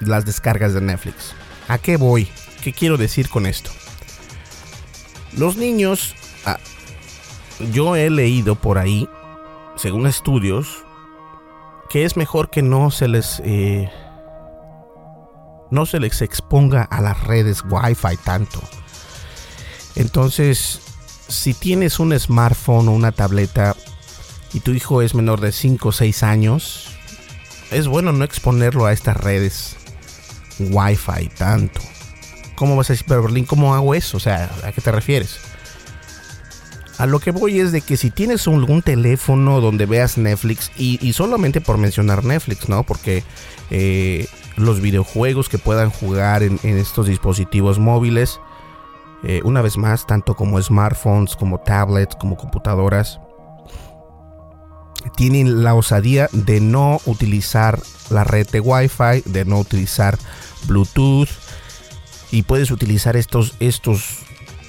las 0.00 0.24
descargas 0.24 0.74
de 0.74 0.80
Netflix. 0.80 1.34
¿A 1.68 1.78
qué 1.78 1.96
voy? 1.96 2.28
¿Qué 2.62 2.72
quiero 2.72 2.96
decir 2.96 3.28
con 3.28 3.46
esto? 3.46 3.70
Los 5.36 5.56
niños, 5.56 6.14
ah, 6.44 6.58
yo 7.72 7.96
he 7.96 8.10
leído 8.10 8.54
por 8.56 8.78
ahí, 8.78 9.08
según 9.76 10.06
estudios, 10.06 10.84
que 11.90 12.04
es 12.04 12.16
mejor 12.16 12.50
que 12.50 12.62
no 12.62 12.90
se 12.90 13.08
les 13.08 13.40
eh, 13.44 13.90
no 15.70 15.86
se 15.86 16.00
les 16.00 16.22
exponga 16.22 16.82
a 16.82 17.00
las 17.00 17.22
redes 17.24 17.62
Wi-Fi 17.68 18.16
tanto. 18.24 18.60
Entonces, 19.96 20.80
si 21.28 21.54
tienes 21.54 21.98
un 21.98 22.18
smartphone 22.18 22.88
o 22.88 22.92
una 22.92 23.12
tableta 23.12 23.74
y 24.52 24.60
tu 24.60 24.72
hijo 24.72 25.02
es 25.02 25.14
menor 25.14 25.40
de 25.40 25.52
5 25.52 25.88
o 25.88 25.92
6 25.92 26.22
años, 26.22 26.88
es 27.70 27.88
bueno 27.88 28.12
no 28.12 28.24
exponerlo 28.24 28.86
a 28.86 28.92
estas 28.92 29.16
redes 29.16 29.76
Wi-Fi 30.58 31.28
tanto. 31.36 31.80
¿Cómo 32.54 32.76
vas 32.76 32.88
a 32.88 32.94
decir, 32.94 33.06
pero 33.08 33.22
Berlín, 33.22 33.44
cómo 33.44 33.74
hago 33.74 33.94
eso? 33.94 34.16
O 34.16 34.20
sea, 34.20 34.50
¿a 34.64 34.72
qué 34.72 34.80
te 34.80 34.90
refieres? 34.90 35.38
A 36.98 37.04
lo 37.04 37.20
que 37.20 37.30
voy 37.30 37.60
es 37.60 37.72
de 37.72 37.82
que 37.82 37.98
si 37.98 38.10
tienes 38.10 38.46
un, 38.46 38.82
teléfono 38.82 39.60
donde 39.60 39.84
veas 39.84 40.16
Netflix, 40.16 40.70
y, 40.78 41.12
solamente 41.12 41.60
por 41.60 41.76
mencionar 41.76 42.24
Netflix, 42.24 42.70
¿no? 42.70 42.84
Porque 42.84 43.22
eh, 43.70 44.26
los 44.56 44.80
videojuegos 44.80 45.50
que 45.50 45.58
puedan 45.58 45.90
jugar 45.90 46.42
en, 46.42 46.58
estos 46.62 47.06
dispositivos 47.06 47.78
móviles, 47.78 48.40
eh, 49.24 49.40
una 49.44 49.62
vez 49.62 49.76
más, 49.76 50.06
tanto 50.06 50.34
como 50.34 50.60
smartphones, 50.60 51.36
como 51.36 51.58
tablets, 51.58 52.16
como 52.16 52.36
computadoras, 52.36 53.20
tienen 55.16 55.62
la 55.62 55.74
osadía 55.74 56.28
de 56.32 56.60
no 56.60 57.00
utilizar 57.06 57.80
la 58.10 58.24
red 58.24 58.48
de 58.50 58.60
Wi-Fi, 58.60 59.22
de 59.24 59.44
no 59.44 59.58
utilizar 59.58 60.18
Bluetooth, 60.66 61.28
y 62.30 62.42
puedes 62.42 62.70
utilizar 62.70 63.16
estos, 63.16 63.54
estos, 63.60 64.18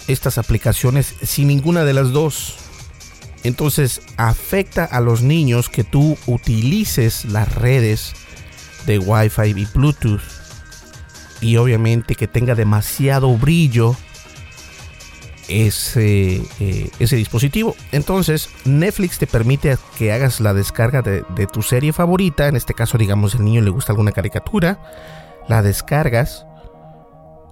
estas 0.07 0.37
aplicaciones 0.37 1.15
sin 1.23 1.47
ninguna 1.47 1.83
de 1.83 1.93
las 1.93 2.11
dos. 2.11 2.55
Entonces 3.43 4.01
afecta 4.17 4.83
a 4.83 4.99
los 4.99 5.21
niños 5.21 5.69
que 5.69 5.83
tú 5.83 6.17
utilices 6.27 7.25
las 7.25 7.53
redes 7.55 8.13
de 8.85 8.99
Wi-Fi 8.99 9.49
y 9.55 9.65
Bluetooth 9.65 10.21
y 11.39 11.57
obviamente 11.57 12.15
que 12.15 12.27
tenga 12.27 12.55
demasiado 12.55 13.37
brillo 13.37 13.95
ese, 15.47 16.41
eh, 16.59 16.89
ese 16.99 17.15
dispositivo. 17.15 17.75
Entonces 17.91 18.49
Netflix 18.65 19.17
te 19.17 19.27
permite 19.27 19.77
que 19.97 20.11
hagas 20.11 20.39
la 20.39 20.53
descarga 20.53 21.01
de, 21.01 21.23
tu 21.51 21.61
serie 21.61 21.93
favorita. 21.93 22.47
En 22.47 22.55
este 22.55 22.73
caso 22.73 22.97
digamos 22.97 23.35
el 23.35 23.45
niño 23.45 23.61
le 23.61 23.69
gusta 23.69 23.91
alguna 23.91 24.11
caricatura. 24.11 24.79
La 25.47 25.61
descargas 25.61 26.45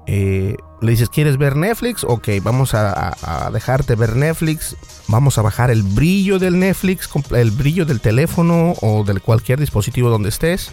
eh, 0.07 0.55
le 0.81 0.91
dices, 0.91 1.09
¿quieres 1.09 1.37
ver 1.37 1.55
Netflix? 1.55 2.03
Ok, 2.03 2.29
vamos 2.43 2.73
a, 2.73 3.49
dejarte 3.51 3.95
ver 3.95 4.15
Netflix. 4.15 4.75
Vamos 5.07 5.37
a 5.37 5.41
bajar 5.41 5.71
el 5.71 5.83
brillo 5.83 6.37
del 6.37 6.59
Netflix, 6.59 7.09
el 7.31 7.51
brillo 7.51 7.85
del 7.85 8.01
teléfono 8.01 8.73
o 8.81 9.03
de 9.03 9.19
cualquier 9.19 9.59
dispositivo 9.59 10.09
donde 10.09 10.29
estés. 10.29 10.71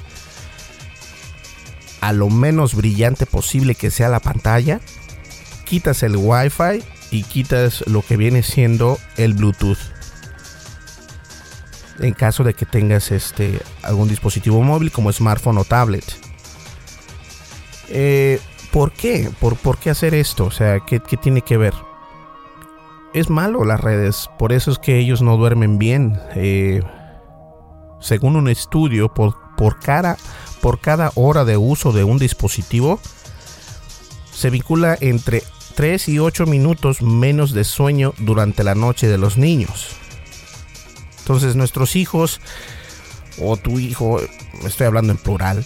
A 2.00 2.12
lo 2.12 2.29
menos 2.31 2.75
brillante 2.75 3.26
posible 3.26 3.75
que 3.75 3.91
sea 3.91 4.09
la 4.09 4.21
pantalla. 4.21 4.81
Quitas 5.64 6.02
el 6.02 6.17
Wi-Fi 6.17 6.83
y 7.12 7.23
quitas 7.25 7.85
lo 7.87 8.02
que 8.02 8.16
viene 8.16 8.42
siendo 8.42 8.99
el 9.16 9.35
Bluetooth. 9.35 9.78
En 12.00 12.14
caso 12.14 12.42
de 12.42 12.54
que 12.54 12.64
tengas 12.66 13.12
este, 13.12 13.61
algún 13.83 14.09
dispositivo 14.09 14.62
móvil 14.62 14.90
como 14.90 15.12
smartphone 15.12 15.59
o 15.59 15.64
tablet. 15.64 16.04
Eh, 17.90 18.40
¿Por 18.73 18.92
qué? 18.92 19.31
¿Por, 19.38 19.57
¿Por, 19.57 19.76
qué 19.76 19.90
hacer 19.90 20.14
esto? 20.14 20.47
O 20.47 20.50
sea, 20.50 20.81
¿qué, 20.81 20.99
tiene 21.00 21.42
que 21.42 21.59
ver? 21.59 21.75
Es 23.12 23.28
malo 23.28 23.64
las 23.66 23.78
redes, 23.78 24.31
por 24.38 24.54
eso 24.54 24.71
es 24.71 24.78
que 24.78 24.99
ellos 24.99 25.21
no 25.21 25.37
duermen 25.37 25.78
bien. 25.78 26.19
Eh, 26.35 26.81
según 28.00 28.37
un 28.37 28.49
estudio, 28.49 29.12
por, 29.12 29.37
por, 29.59 29.76
por 30.62 30.81
cada 30.81 31.12
hora 31.14 31.45
de 31.45 31.59
uso 31.59 31.92
de 31.92 32.04
un 32.04 32.16
dispositivo, 32.16 32.99
se 34.33 34.49
vincula 34.49 34.97
entre 34.99 35.42
3 35.75 36.09
y 36.09 36.19
8 36.19 36.47
minutos 36.47 37.02
menos 37.02 37.52
de 37.52 37.64
sueño 37.64 38.14
durante 38.19 38.64
la 38.64 38.75
noche 38.75 39.09
de 39.09 39.19
los 39.19 39.37
niños. 39.37 39.97
Entonces 41.19 41.57
nuestros 41.57 41.97
hijos, 41.97 42.41
o 43.38 43.57
tu 43.57 43.79
hijo, 43.79 44.21
estoy 44.64 44.87
hablando 44.87 45.12
en 45.12 45.19
plural, 45.19 45.64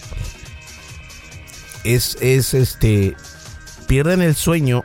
es, 1.83 2.15
este, 2.21 3.15
pierden 3.87 4.21
el 4.21 4.35
sueño 4.35 4.83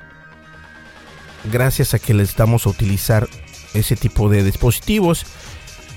gracias 1.50 1.94
a 1.94 1.98
que 1.98 2.14
les 2.14 2.36
damos 2.36 2.66
a 2.66 2.70
utilizar 2.70 3.28
ese 3.74 3.96
tipo 3.96 4.28
de 4.28 4.44
dispositivos. 4.44 5.26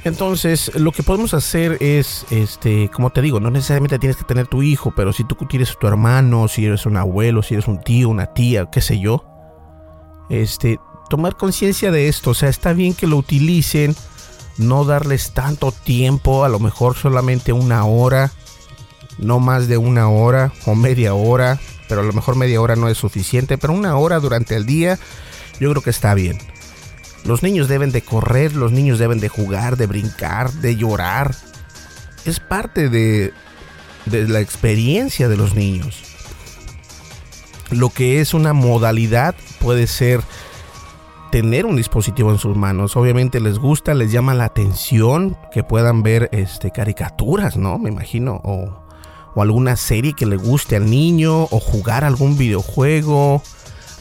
Entonces, 0.06 0.72
lo 0.76 0.92
que 0.92 1.02
podemos 1.02 1.34
hacer 1.34 1.78
es, 1.82 2.28
este, 2.30 2.90
como 2.94 3.10
te 3.10 3.24
digo, 3.24 3.40
no 3.40 3.50
necesariamente 3.50 3.98
tienes 3.98 4.16
que 4.16 4.24
tener 4.24 4.46
tu 4.46 4.62
hijo, 4.62 4.94
pero 4.96 5.12
si 5.12 5.24
tú 5.24 5.36
tienes 5.50 5.76
tu 5.80 5.88
hermano, 5.88 6.48
si 6.48 6.64
eres 6.64 6.86
un 6.86 6.96
abuelo, 6.96 7.42
si 7.42 7.56
eres 7.56 7.68
un 7.68 7.82
tío, 7.82 8.10
una 8.10 8.28
tía, 8.28 8.70
qué 8.72 8.82
sé 8.82 9.00
yo, 9.00 9.26
este, 10.30 10.80
tomar 11.10 11.36
conciencia 11.38 11.90
de 11.90 12.08
esto. 12.08 12.30
O 12.30 12.34
sea, 12.36 12.50
está 12.50 12.72
bien 12.74 12.94
que 12.94 13.08
lo 13.08 13.18
utilicen, 13.18 13.96
no 14.60 14.86
darles 14.86 15.32
tanto 15.32 15.72
tiempo, 15.72 16.46
a 16.46 16.50
lo 16.50 16.60
mejor 16.60 16.96
solamente 16.96 17.52
una 17.52 17.84
hora 17.86 18.32
no 19.18 19.40
más 19.40 19.68
de 19.68 19.78
una 19.78 20.10
hora 20.10 20.52
o 20.68 20.76
media 20.76 21.16
hora, 21.16 21.60
pero 21.90 22.02
a 22.02 22.04
lo 22.04 22.14
mejor 22.14 22.36
media 22.36 22.62
hora 22.62 22.76
no 22.76 22.90
es 22.90 22.98
suficiente, 23.00 23.58
pero 23.58 23.74
una 23.74 23.98
hora 23.98 24.20
durante 24.20 24.56
el 24.56 24.68
día 24.68 25.00
yo 25.60 25.72
creo 25.72 25.82
que 25.82 25.90
está 25.90 26.14
bien. 26.14 26.38
Los 27.26 27.44
niños 27.44 27.68
deben 27.68 27.92
de 27.92 28.02
correr, 28.02 28.56
los 28.56 28.72
niños 28.72 29.00
deben 29.00 29.20
de 29.20 29.30
jugar, 29.30 29.78
de 29.78 29.88
brincar, 29.88 30.52
de 30.54 30.76
llorar. 30.76 31.36
Es 32.26 32.40
parte 32.40 32.90
de, 32.90 33.34
de 34.06 34.28
la 34.28 34.40
experiencia 34.40 35.28
de 35.28 35.38
los 35.38 35.56
niños. 35.56 36.04
Lo 37.72 37.90
que 37.90 38.22
es 38.22 38.34
una 38.34 38.54
modalidad 38.54 39.36
puede 39.60 39.88
ser 39.88 40.22
tener 41.32 41.66
un 41.66 41.76
dispositivo 41.76 42.32
en 42.32 42.38
sus 42.38 42.56
manos. 42.56 42.96
Obviamente 42.96 43.40
les 43.40 43.58
gusta, 43.58 43.94
les 43.94 44.12
llama 44.12 44.36
la 44.36 44.46
atención 44.46 45.36
que 45.52 45.64
puedan 45.64 46.04
ver 46.04 46.30
este 46.32 46.72
caricaturas, 46.72 47.58
¿no? 47.58 47.80
Me 47.80 47.90
imagino 47.90 48.40
o 48.44 48.86
o 49.36 49.42
alguna 49.42 49.76
serie 49.76 50.14
que 50.14 50.26
le 50.26 50.38
guste 50.38 50.78
al 50.78 50.90
niño 50.90 51.44
o 51.44 51.60
jugar 51.60 52.04
algún 52.04 52.38
videojuego. 52.38 53.44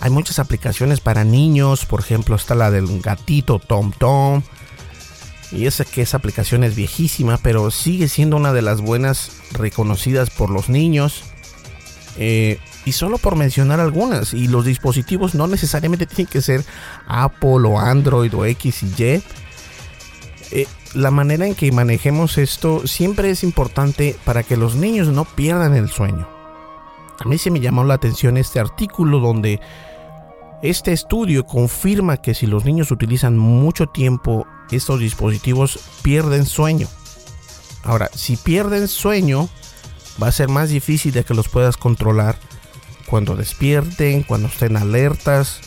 Hay 0.04 0.10
muchas 0.10 0.38
aplicaciones 0.38 1.00
para 1.00 1.24
niños, 1.24 1.86
por 1.86 2.00
ejemplo 2.00 2.36
está 2.36 2.54
la 2.54 2.70
del 2.70 3.00
gatito 3.00 3.58
Tom 3.58 3.90
Tom. 3.90 4.42
Y 5.50 5.64
esa 5.64 5.86
que 5.86 6.02
esa 6.02 6.18
aplicación 6.18 6.62
es 6.62 6.76
viejísima, 6.76 7.38
pero 7.38 7.70
sigue 7.70 8.08
siendo 8.08 8.36
una 8.36 8.52
de 8.52 8.60
las 8.60 8.82
buenas 8.82 9.32
reconocidas 9.52 10.28
por 10.28 10.50
los 10.50 10.68
niños. 10.68 11.24
Eh, 12.18 12.58
y 12.84 12.92
solo 12.92 13.16
por 13.16 13.36
mencionar 13.36 13.80
algunas, 13.80 14.34
y 14.34 14.46
los 14.46 14.66
dispositivos 14.66 15.34
no 15.34 15.46
necesariamente 15.46 16.04
tienen 16.04 16.30
que 16.30 16.42
ser 16.42 16.66
Apple 17.06 17.66
o 17.66 17.78
Android 17.78 18.34
o 18.34 18.44
X 18.44 18.82
y 18.82 19.02
Y. 19.02 19.22
Eh, 20.50 20.66
la 20.92 21.12
manera 21.12 21.46
en 21.46 21.54
que 21.54 21.72
manejemos 21.72 22.36
esto 22.36 22.86
siempre 22.86 23.30
es 23.30 23.42
importante 23.42 24.16
para 24.26 24.42
que 24.42 24.58
los 24.58 24.74
niños 24.74 25.08
no 25.08 25.24
pierdan 25.24 25.74
el 25.74 25.88
sueño. 25.88 26.28
A 27.20 27.26
mí 27.26 27.38
se 27.38 27.50
me 27.50 27.60
llamó 27.60 27.84
la 27.84 27.94
atención 27.94 28.36
este 28.36 28.60
artículo 28.60 29.18
donde 29.18 29.60
este 30.64 30.92
estudio 30.92 31.44
confirma 31.44 32.16
que 32.16 32.34
si 32.34 32.46
los 32.46 32.64
niños 32.64 32.90
utilizan 32.90 33.36
mucho 33.36 33.86
tiempo 33.86 34.46
estos 34.76 35.00
dispositivos 35.00 35.78
pierden 36.02 36.46
sueño. 36.46 36.88
Ahora, 37.82 38.10
si 38.14 38.36
pierden 38.36 38.88
sueño, 38.88 39.48
va 40.22 40.28
a 40.28 40.32
ser 40.32 40.48
más 40.48 40.70
difícil 40.70 41.12
de 41.12 41.24
que 41.24 41.34
los 41.34 41.48
puedas 41.48 41.76
controlar 41.76 42.38
cuando 43.06 43.36
despierten, 43.36 44.22
cuando 44.22 44.48
estén 44.48 44.76
alertas. 44.76 45.60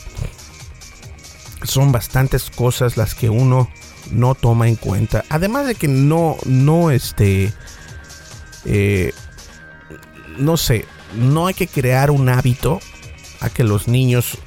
Son 1.63 1.91
bastantes 1.91 2.49
cosas 2.49 2.97
las 2.97 3.13
que 3.13 3.29
uno 3.29 3.69
no 4.11 4.35
toma 4.35 4.67
en 4.67 4.75
cuenta. 4.75 5.25
Además 5.29 5.67
de 5.67 5.75
que 5.75 5.87
no, 5.87 6.37
no, 6.45 6.91
este, 6.91 7.53
eh, 8.65 9.13
no 10.37 10.57
sé, 10.57 10.85
no 11.15 11.47
hay 11.47 11.53
que 11.53 11.67
crear 11.67 12.09
un 12.09 12.29
hábito 12.29 12.79
a 13.41 13.49
que 13.49 13.63
los 13.63 13.87
niños 13.87 14.39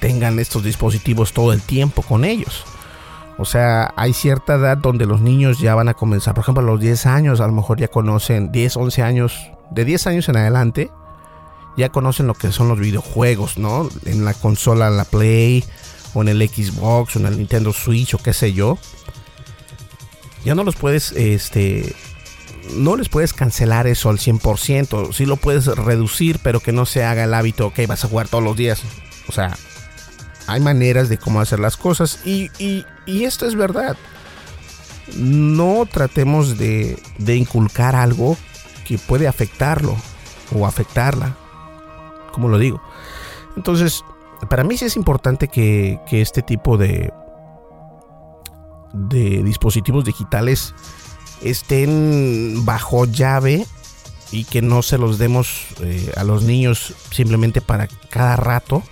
tengan 0.00 0.38
estos 0.38 0.64
dispositivos 0.64 1.32
todo 1.32 1.52
el 1.52 1.60
tiempo 1.60 2.02
con 2.02 2.24
ellos. 2.24 2.64
O 3.38 3.44
sea, 3.44 3.94
hay 3.96 4.12
cierta 4.12 4.54
edad 4.54 4.76
donde 4.76 5.06
los 5.06 5.20
niños 5.20 5.60
ya 5.60 5.74
van 5.76 5.88
a 5.88 5.94
comenzar, 5.94 6.34
por 6.34 6.42
ejemplo, 6.42 6.62
a 6.62 6.66
los 6.66 6.80
10 6.80 7.06
años, 7.06 7.40
a 7.40 7.46
lo 7.46 7.52
mejor 7.52 7.78
ya 7.78 7.88
conocen 7.88 8.50
10, 8.50 8.76
11 8.76 9.02
años, 9.02 9.50
de 9.70 9.84
10 9.84 10.06
años 10.08 10.28
en 10.28 10.36
adelante, 10.36 10.90
ya 11.76 11.88
conocen 11.90 12.26
lo 12.26 12.34
que 12.34 12.50
son 12.50 12.66
los 12.66 12.80
videojuegos, 12.80 13.56
¿no? 13.56 13.88
En 14.06 14.24
la 14.24 14.34
consola, 14.34 14.90
la 14.90 15.04
Play, 15.04 15.64
o 16.14 16.22
en 16.22 16.28
el 16.28 16.48
Xbox, 16.48 17.14
o 17.14 17.20
en 17.20 17.26
el 17.26 17.38
Nintendo 17.38 17.72
Switch, 17.72 18.14
o 18.14 18.18
qué 18.18 18.32
sé 18.32 18.52
yo. 18.52 18.76
Ya 20.44 20.56
no 20.56 20.64
los 20.64 20.74
puedes, 20.74 21.12
este, 21.12 21.94
no 22.74 22.96
les 22.96 23.08
puedes 23.08 23.32
cancelar 23.32 23.86
eso 23.86 24.10
al 24.10 24.18
100%. 24.18 25.12
Sí 25.12 25.26
lo 25.26 25.36
puedes 25.36 25.66
reducir, 25.66 26.40
pero 26.42 26.58
que 26.58 26.72
no 26.72 26.86
se 26.86 27.04
haga 27.04 27.22
el 27.22 27.34
hábito, 27.34 27.68
ok, 27.68 27.80
vas 27.86 28.04
a 28.04 28.08
jugar 28.08 28.26
todos 28.26 28.42
los 28.42 28.56
días. 28.56 28.82
O 29.28 29.32
sea, 29.32 29.56
hay 30.48 30.60
maneras 30.60 31.10
de 31.10 31.18
cómo 31.18 31.40
hacer 31.40 31.60
las 31.60 31.76
cosas 31.76 32.20
y, 32.24 32.50
esto 33.06 33.46
es 33.46 33.54
verdad. 33.54 33.96
No 35.14 35.86
tratemos 35.86 36.56
de, 36.56 36.98
inculcar 37.18 37.94
algo 37.94 38.36
que 38.86 38.98
puede 38.98 39.28
afectarlo 39.28 39.94
o 40.54 40.66
afectarla, 40.66 41.36
como 42.32 42.48
lo 42.48 42.58
digo. 42.58 42.82
Entonces, 43.56 44.02
para 44.48 44.64
mí 44.64 44.78
sí 44.78 44.86
es 44.86 44.96
importante 44.96 45.48
que, 45.48 46.00
este 46.10 46.40
tipo 46.40 46.78
de, 46.78 47.12
de 48.94 49.42
dispositivos 49.42 50.06
digitales 50.06 50.74
estén 51.42 52.64
bajo 52.64 53.04
llave 53.04 53.66
y 54.32 54.44
que 54.44 54.62
no 54.62 54.80
se 54.80 54.96
los 54.96 55.18
demos 55.18 55.66
eh, 55.82 56.10
a 56.16 56.24
los 56.24 56.42
niños 56.42 56.94
simplemente 57.10 57.60
para 57.60 57.86
cada 58.08 58.36
rato 58.36 58.82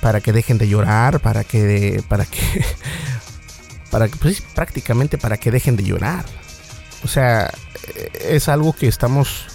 para 0.00 0.20
que 0.20 0.32
dejen 0.32 0.58
de 0.58 0.68
llorar, 0.68 1.20
para 1.20 1.44
que, 1.44 2.02
para 2.08 2.24
que, 2.24 2.64
para 3.90 4.08
pues, 4.08 4.40
prácticamente 4.40 5.18
para 5.18 5.36
que 5.36 5.50
dejen 5.50 5.76
de 5.76 5.84
llorar. 5.84 6.24
O 7.04 7.08
sea, 7.08 7.50
es 8.20 8.48
algo 8.48 8.72
que 8.72 8.88
estamos, 8.88 9.46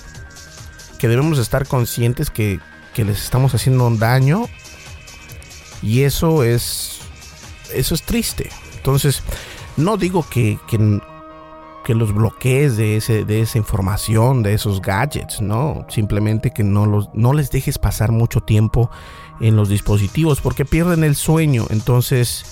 que 0.99 1.07
debemos 1.07 1.39
estar 1.39 1.67
conscientes 1.67 2.29
que, 2.29 2.59
que 2.93 3.05
les 3.05 3.21
estamos 3.23 3.53
haciendo 3.53 3.85
un 3.87 3.99
daño 3.99 4.47
y 5.81 6.01
eso 6.03 6.43
es, 6.43 6.99
eso 7.73 7.95
es 7.95 8.03
triste. 8.03 8.49
Entonces, 8.77 9.21
no 9.77 9.97
digo 9.97 10.27
que, 10.29 10.57
que 11.85 11.93
los 11.93 12.13
bloquees 12.13 12.77
de, 12.77 12.97
ese, 12.97 13.23
de 13.25 13.41
esa 13.41 13.59
información, 13.59 14.41
de 14.41 14.55
esos 14.55 14.81
gadgets, 14.81 15.39
no, 15.39 15.85
simplemente 15.87 16.49
que 16.49 16.63
no, 16.63 16.87
los, 16.87 17.09
no 17.13 17.31
les 17.31 17.51
dejes 17.51 17.77
pasar 17.77 18.11
mucho 18.11 18.41
tiempo 18.41 18.89
en 19.39 19.55
los 19.55 19.69
dispositivos 19.69 20.41
porque 20.41 20.65
pierden 20.65 21.03
el 21.03 21.15
sueño. 21.15 21.67
Entonces, 21.69 22.43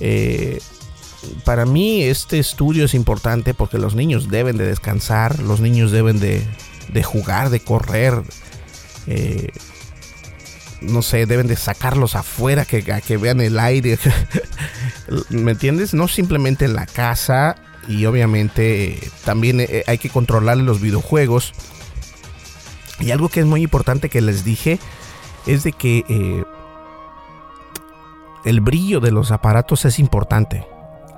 eh, 0.00 0.58
para 1.44 1.66
mí 1.66 2.02
este 2.02 2.38
estudio 2.38 2.86
es 2.86 2.94
importante 2.94 3.52
porque 3.52 3.76
los 3.76 3.94
niños 3.94 4.30
deben 4.30 4.56
de 4.56 4.66
descansar, 4.66 5.38
los 5.40 5.60
niños 5.60 5.92
deben 5.92 6.18
de, 6.18 6.42
de 6.90 7.02
jugar, 7.02 7.50
de 7.50 7.60
correr. 7.60 8.22
Eh, 9.06 9.50
no 10.80 11.02
sé, 11.02 11.26
deben 11.26 11.46
de 11.46 11.56
sacarlos 11.56 12.16
afuera, 12.16 12.64
que, 12.64 12.82
que 12.82 13.16
vean 13.18 13.42
el 13.42 13.58
aire. 13.58 13.98
¿Me 15.28 15.52
entiendes? 15.52 15.92
No 15.92 16.08
simplemente 16.08 16.64
en 16.64 16.72
la 16.72 16.86
casa. 16.86 17.56
Y 17.88 18.06
obviamente 18.06 18.94
eh, 18.94 19.10
también 19.24 19.66
hay 19.86 19.98
que 19.98 20.08
controlar 20.08 20.56
los 20.58 20.80
videojuegos. 20.80 21.52
Y 23.00 23.10
algo 23.10 23.28
que 23.28 23.40
es 23.40 23.46
muy 23.46 23.62
importante 23.62 24.08
que 24.08 24.20
les 24.20 24.44
dije 24.44 24.78
es 25.46 25.64
de 25.64 25.72
que 25.72 26.04
eh, 26.08 26.44
el 28.44 28.60
brillo 28.60 29.00
de 29.00 29.10
los 29.10 29.30
aparatos 29.30 29.84
es 29.84 29.98
importante. 29.98 30.66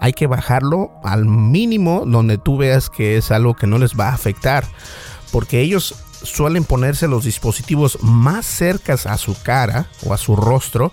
Hay 0.00 0.12
que 0.12 0.26
bajarlo 0.26 0.92
al 1.02 1.24
mínimo 1.26 2.04
donde 2.06 2.38
tú 2.38 2.56
veas 2.56 2.90
que 2.90 3.16
es 3.16 3.30
algo 3.30 3.54
que 3.54 3.66
no 3.66 3.78
les 3.78 3.98
va 3.98 4.08
a 4.08 4.14
afectar. 4.14 4.64
Porque 5.30 5.60
ellos 5.60 5.94
suelen 6.22 6.64
ponerse 6.64 7.08
los 7.08 7.24
dispositivos 7.24 7.98
más 8.02 8.46
cercas 8.46 9.06
a 9.06 9.18
su 9.18 9.40
cara 9.42 9.88
o 10.04 10.14
a 10.14 10.18
su 10.18 10.36
rostro 10.36 10.92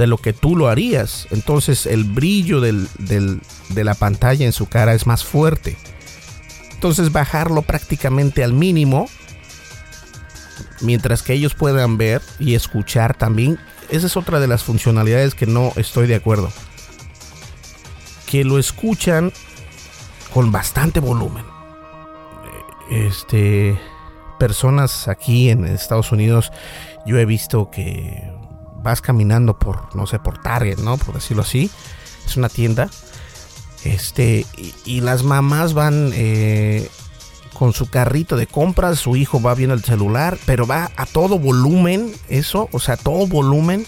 de 0.00 0.08
lo 0.08 0.18
que 0.18 0.32
tú 0.32 0.56
lo 0.56 0.68
harías. 0.68 1.28
Entonces 1.30 1.86
el 1.86 2.04
brillo 2.04 2.60
de 2.60 3.84
la 3.84 3.94
pantalla 3.94 4.44
en 4.44 4.52
su 4.52 4.66
cara 4.66 4.94
es 4.94 5.06
más 5.06 5.22
fuerte. 5.22 5.76
Entonces 6.72 7.12
bajarlo 7.12 7.62
prácticamente 7.62 8.42
al 8.42 8.54
mínimo 8.54 9.06
mientras 10.80 11.22
que 11.22 11.34
ellos 11.34 11.54
puedan 11.54 11.98
ver 11.98 12.22
y 12.38 12.54
escuchar 12.54 13.14
también. 13.16 13.58
Esa 13.90 14.06
es 14.06 14.16
otra 14.16 14.40
de 14.40 14.48
las 14.48 14.64
funcionalidades 14.64 15.34
que 15.34 15.46
no 15.46 15.72
estoy 15.76 16.06
de 16.06 16.14
acuerdo. 16.14 16.50
Que 18.26 18.44
lo 18.44 18.58
escuchan 18.58 19.32
con 20.32 20.50
bastante 20.52 21.00
volumen. 21.00 21.44
Este 22.90 23.78
personas 24.38 25.06
aquí 25.06 25.50
en 25.50 25.66
Estados 25.66 26.12
Unidos 26.12 26.50
yo 27.04 27.18
he 27.18 27.26
visto 27.26 27.70
que 27.70 28.29
vas 28.82 29.00
caminando 29.00 29.58
por 29.58 29.94
no 29.94 30.06
sé 30.06 30.18
por 30.18 30.38
Target, 30.38 30.78
¿no? 30.78 30.96
Por 30.96 31.14
decirlo 31.14 31.42
así. 31.42 31.70
Es 32.26 32.36
una 32.36 32.48
tienda. 32.48 32.90
Este 33.84 34.46
y, 34.84 35.00
las 35.00 35.22
mamás 35.22 35.72
van 35.72 36.12
eh, 36.14 36.90
con 37.54 37.72
su 37.72 37.88
carrito 37.88 38.36
de 38.36 38.46
compras, 38.46 38.98
su 38.98 39.16
hijo 39.16 39.40
va 39.40 39.54
viendo 39.54 39.74
el 39.74 39.82
celular, 39.82 40.38
pero 40.44 40.66
va 40.66 40.90
a 40.96 41.06
todo 41.06 41.38
volumen, 41.38 42.12
eso, 42.28 42.68
o 42.72 42.78
sea, 42.78 42.96
todo 42.96 43.26
volumen. 43.26 43.86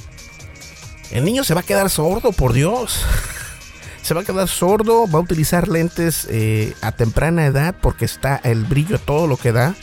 El 1.11 1.25
niño 1.25 1.45
se 1.45 1.53
va 1.55 1.61
a 1.61 1.65
quedar 1.65 1.91
sordo, 1.91 2.33
por 2.33 2.55
Dios. 2.55 3.05
se 4.03 4.15
va 4.15 4.23
a 4.23 4.25
quedar 4.25 4.49
sordo, 4.49 5.07
va 5.09 5.19
a 5.19 5.23
utilizar 5.23 5.69
lentes 5.69 6.27
eh, 6.31 6.75
a 6.81 6.93
temprana 6.93 7.47
edad 7.47 7.75
porque 7.81 8.05
está 8.05 8.41
el 8.45 8.65
brillo 8.65 8.99
todo 8.99 9.27
lo 9.27 9.37
que 9.37 9.53
da. 9.53 9.75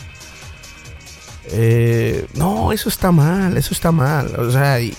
Eh, 1.51 2.27
no, 2.35 2.71
eso 2.71 2.89
está 2.89 3.11
mal, 3.11 3.57
eso 3.57 3.73
está 3.73 3.91
mal. 3.91 4.33
O 4.39 4.51
sea, 4.51 4.79
y 4.79 4.95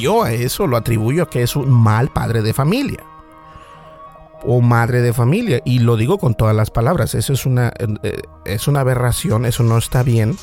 yo 0.00 0.22
a 0.22 0.32
eso 0.32 0.66
lo 0.66 0.76
atribuyo 0.76 1.24
a 1.24 1.30
que 1.30 1.42
es 1.42 1.56
un 1.56 1.70
mal 1.70 2.12
padre 2.12 2.42
de 2.42 2.52
familia 2.54 3.04
o 4.42 4.60
madre 4.60 5.02
de 5.02 5.12
familia. 5.12 5.60
Y 5.64 5.80
lo 5.80 5.96
digo 5.96 6.18
con 6.18 6.34
todas 6.34 6.54
las 6.54 6.70
palabras. 6.70 7.14
Eso 7.14 7.32
es 7.32 7.46
una, 7.46 7.72
eh, 8.02 8.22
es 8.44 8.68
una 8.68 8.80
aberración, 8.80 9.46
eso 9.46 9.62
no 9.62 9.78
está 9.78 10.02
bien. 10.02 10.36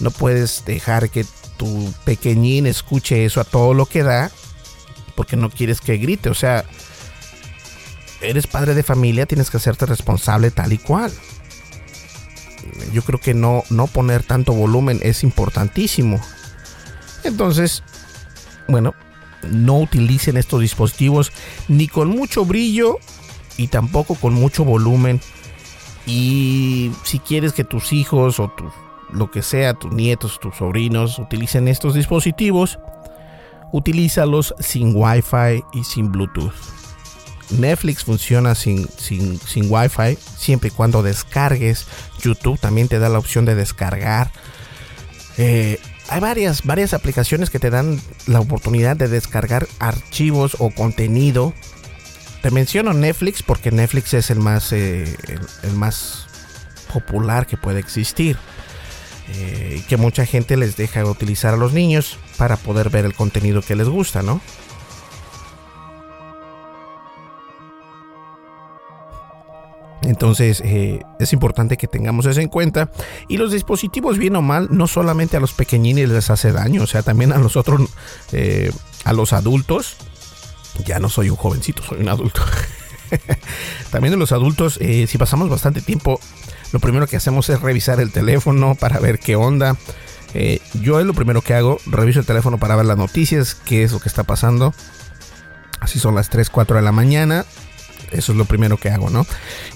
No 0.00 0.10
puedes 0.10 0.64
dejar 0.64 1.10
que 1.10 1.24
tu 1.56 1.92
pequeñín 2.04 2.66
escuche 2.66 3.24
eso 3.24 3.40
a 3.40 3.44
todo 3.44 3.74
lo 3.74 3.86
que 3.86 4.02
da 4.02 4.30
porque 5.14 5.36
no 5.36 5.50
quieres 5.50 5.80
que 5.80 5.98
grite. 5.98 6.30
O 6.30 6.34
sea, 6.34 6.64
eres 8.20 8.46
padre 8.46 8.74
de 8.74 8.82
familia, 8.82 9.26
tienes 9.26 9.50
que 9.50 9.58
hacerte 9.58 9.86
responsable 9.86 10.50
tal 10.50 10.72
y 10.72 10.78
cual. 10.78 11.12
Yo 12.92 13.02
creo 13.02 13.20
que 13.20 13.34
no, 13.34 13.62
no 13.70 13.86
poner 13.86 14.22
tanto 14.22 14.52
volumen 14.52 15.00
es 15.02 15.22
importantísimo. 15.22 16.20
Entonces, 17.24 17.82
bueno, 18.68 18.94
no 19.48 19.78
utilicen 19.78 20.36
estos 20.36 20.60
dispositivos 20.60 21.32
ni 21.68 21.88
con 21.88 22.08
mucho 22.08 22.44
brillo 22.44 22.98
y 23.56 23.68
tampoco 23.68 24.14
con 24.14 24.34
mucho 24.34 24.64
volumen. 24.64 25.20
Y 26.06 26.92
si 27.04 27.18
quieres 27.18 27.52
que 27.52 27.64
tus 27.64 27.92
hijos 27.92 28.40
o 28.40 28.48
tus, 28.48 28.72
lo 29.12 29.30
que 29.30 29.42
sea, 29.42 29.74
tus 29.74 29.92
nietos, 29.92 30.40
tus 30.40 30.56
sobrinos 30.56 31.18
utilicen 31.18 31.68
estos 31.68 31.94
dispositivos, 31.94 32.78
utilízalos 33.72 34.54
sin 34.58 34.94
Wi-Fi 34.94 35.62
y 35.72 35.84
sin 35.84 36.10
Bluetooth. 36.10 36.79
Netflix 37.50 38.04
funciona 38.04 38.54
sin, 38.54 38.88
sin, 38.98 39.40
sin 39.40 39.70
Wi-Fi 39.70 40.18
siempre 40.36 40.68
y 40.68 40.72
cuando 40.72 41.02
descargues. 41.02 41.86
YouTube 42.22 42.58
también 42.58 42.88
te 42.88 42.98
da 42.98 43.08
la 43.08 43.18
opción 43.18 43.44
de 43.44 43.54
descargar. 43.54 44.30
Eh, 45.38 45.78
hay 46.08 46.20
varias, 46.20 46.64
varias 46.64 46.92
aplicaciones 46.92 47.50
que 47.50 47.58
te 47.58 47.70
dan 47.70 48.00
la 48.26 48.40
oportunidad 48.40 48.96
de 48.96 49.08
descargar 49.08 49.68
archivos 49.78 50.56
o 50.58 50.70
contenido. 50.70 51.54
Te 52.42 52.50
menciono 52.50 52.92
Netflix 52.92 53.42
porque 53.42 53.70
Netflix 53.70 54.14
es 54.14 54.30
el 54.30 54.40
más, 54.40 54.72
eh, 54.72 55.16
el, 55.62 55.72
más 55.72 56.26
popular 56.92 57.46
que 57.46 57.56
puede 57.56 57.80
existir. 57.80 58.36
Eh, 59.32 59.84
que 59.88 59.96
mucha 59.96 60.26
gente 60.26 60.56
les 60.56 60.76
deja 60.76 61.04
utilizar 61.04 61.54
a 61.54 61.56
los 61.56 61.72
niños 61.72 62.18
para 62.36 62.56
poder 62.56 62.90
ver 62.90 63.04
el 63.04 63.14
contenido 63.14 63.62
que 63.62 63.76
les 63.76 63.88
gusta, 63.88 64.22
¿no? 64.22 64.40
Entonces 70.10 70.60
eh, 70.64 71.04
es 71.20 71.32
importante 71.32 71.76
que 71.76 71.86
tengamos 71.86 72.26
eso 72.26 72.40
en 72.40 72.48
cuenta. 72.48 72.90
Y 73.28 73.36
los 73.36 73.52
dispositivos, 73.52 74.18
bien 74.18 74.34
o 74.34 74.42
mal, 74.42 74.66
no 74.70 74.88
solamente 74.88 75.36
a 75.36 75.40
los 75.40 75.52
pequeñines 75.52 76.08
les 76.08 76.30
hace 76.30 76.50
daño, 76.50 76.82
o 76.82 76.86
sea, 76.88 77.02
también 77.02 77.32
a 77.32 77.38
los 77.38 77.56
otros, 77.56 77.82
eh, 78.32 78.72
a 79.04 79.12
los 79.12 79.32
adultos. 79.32 79.96
Ya 80.84 80.98
no 80.98 81.08
soy 81.08 81.30
un 81.30 81.36
jovencito, 81.36 81.84
soy 81.84 82.00
un 82.00 82.08
adulto. 82.08 82.42
también 83.92 84.14
a 84.14 84.16
los 84.16 84.32
adultos, 84.32 84.78
eh, 84.80 85.06
si 85.06 85.16
pasamos 85.16 85.48
bastante 85.48 85.80
tiempo, 85.80 86.18
lo 86.72 86.80
primero 86.80 87.06
que 87.06 87.16
hacemos 87.16 87.48
es 87.48 87.60
revisar 87.60 88.00
el 88.00 88.10
teléfono 88.10 88.74
para 88.74 88.98
ver 88.98 89.20
qué 89.20 89.36
onda. 89.36 89.76
yo 90.74 90.98
es 90.98 91.06
lo 91.06 91.14
primero 91.14 91.40
que 91.40 91.54
hago, 91.54 91.78
reviso 91.86 92.18
el 92.18 92.26
teléfono 92.26 92.58
para 92.58 92.74
ver 92.74 92.86
las 92.86 92.98
noticias, 92.98 93.54
qué 93.54 93.84
es 93.84 93.92
lo 93.92 94.00
que 94.00 94.08
está 94.08 94.24
pasando. 94.24 94.74
Así 95.78 96.00
son 96.00 96.16
las 96.16 96.30
3, 96.30 96.50
4 96.50 96.76
de 96.76 96.82
la 96.82 96.92
mañana 96.92 97.46
eso 98.10 98.32
es 98.32 98.38
lo 98.38 98.44
primero 98.44 98.76
que 98.76 98.90
hago, 98.90 99.10
¿no? 99.10 99.26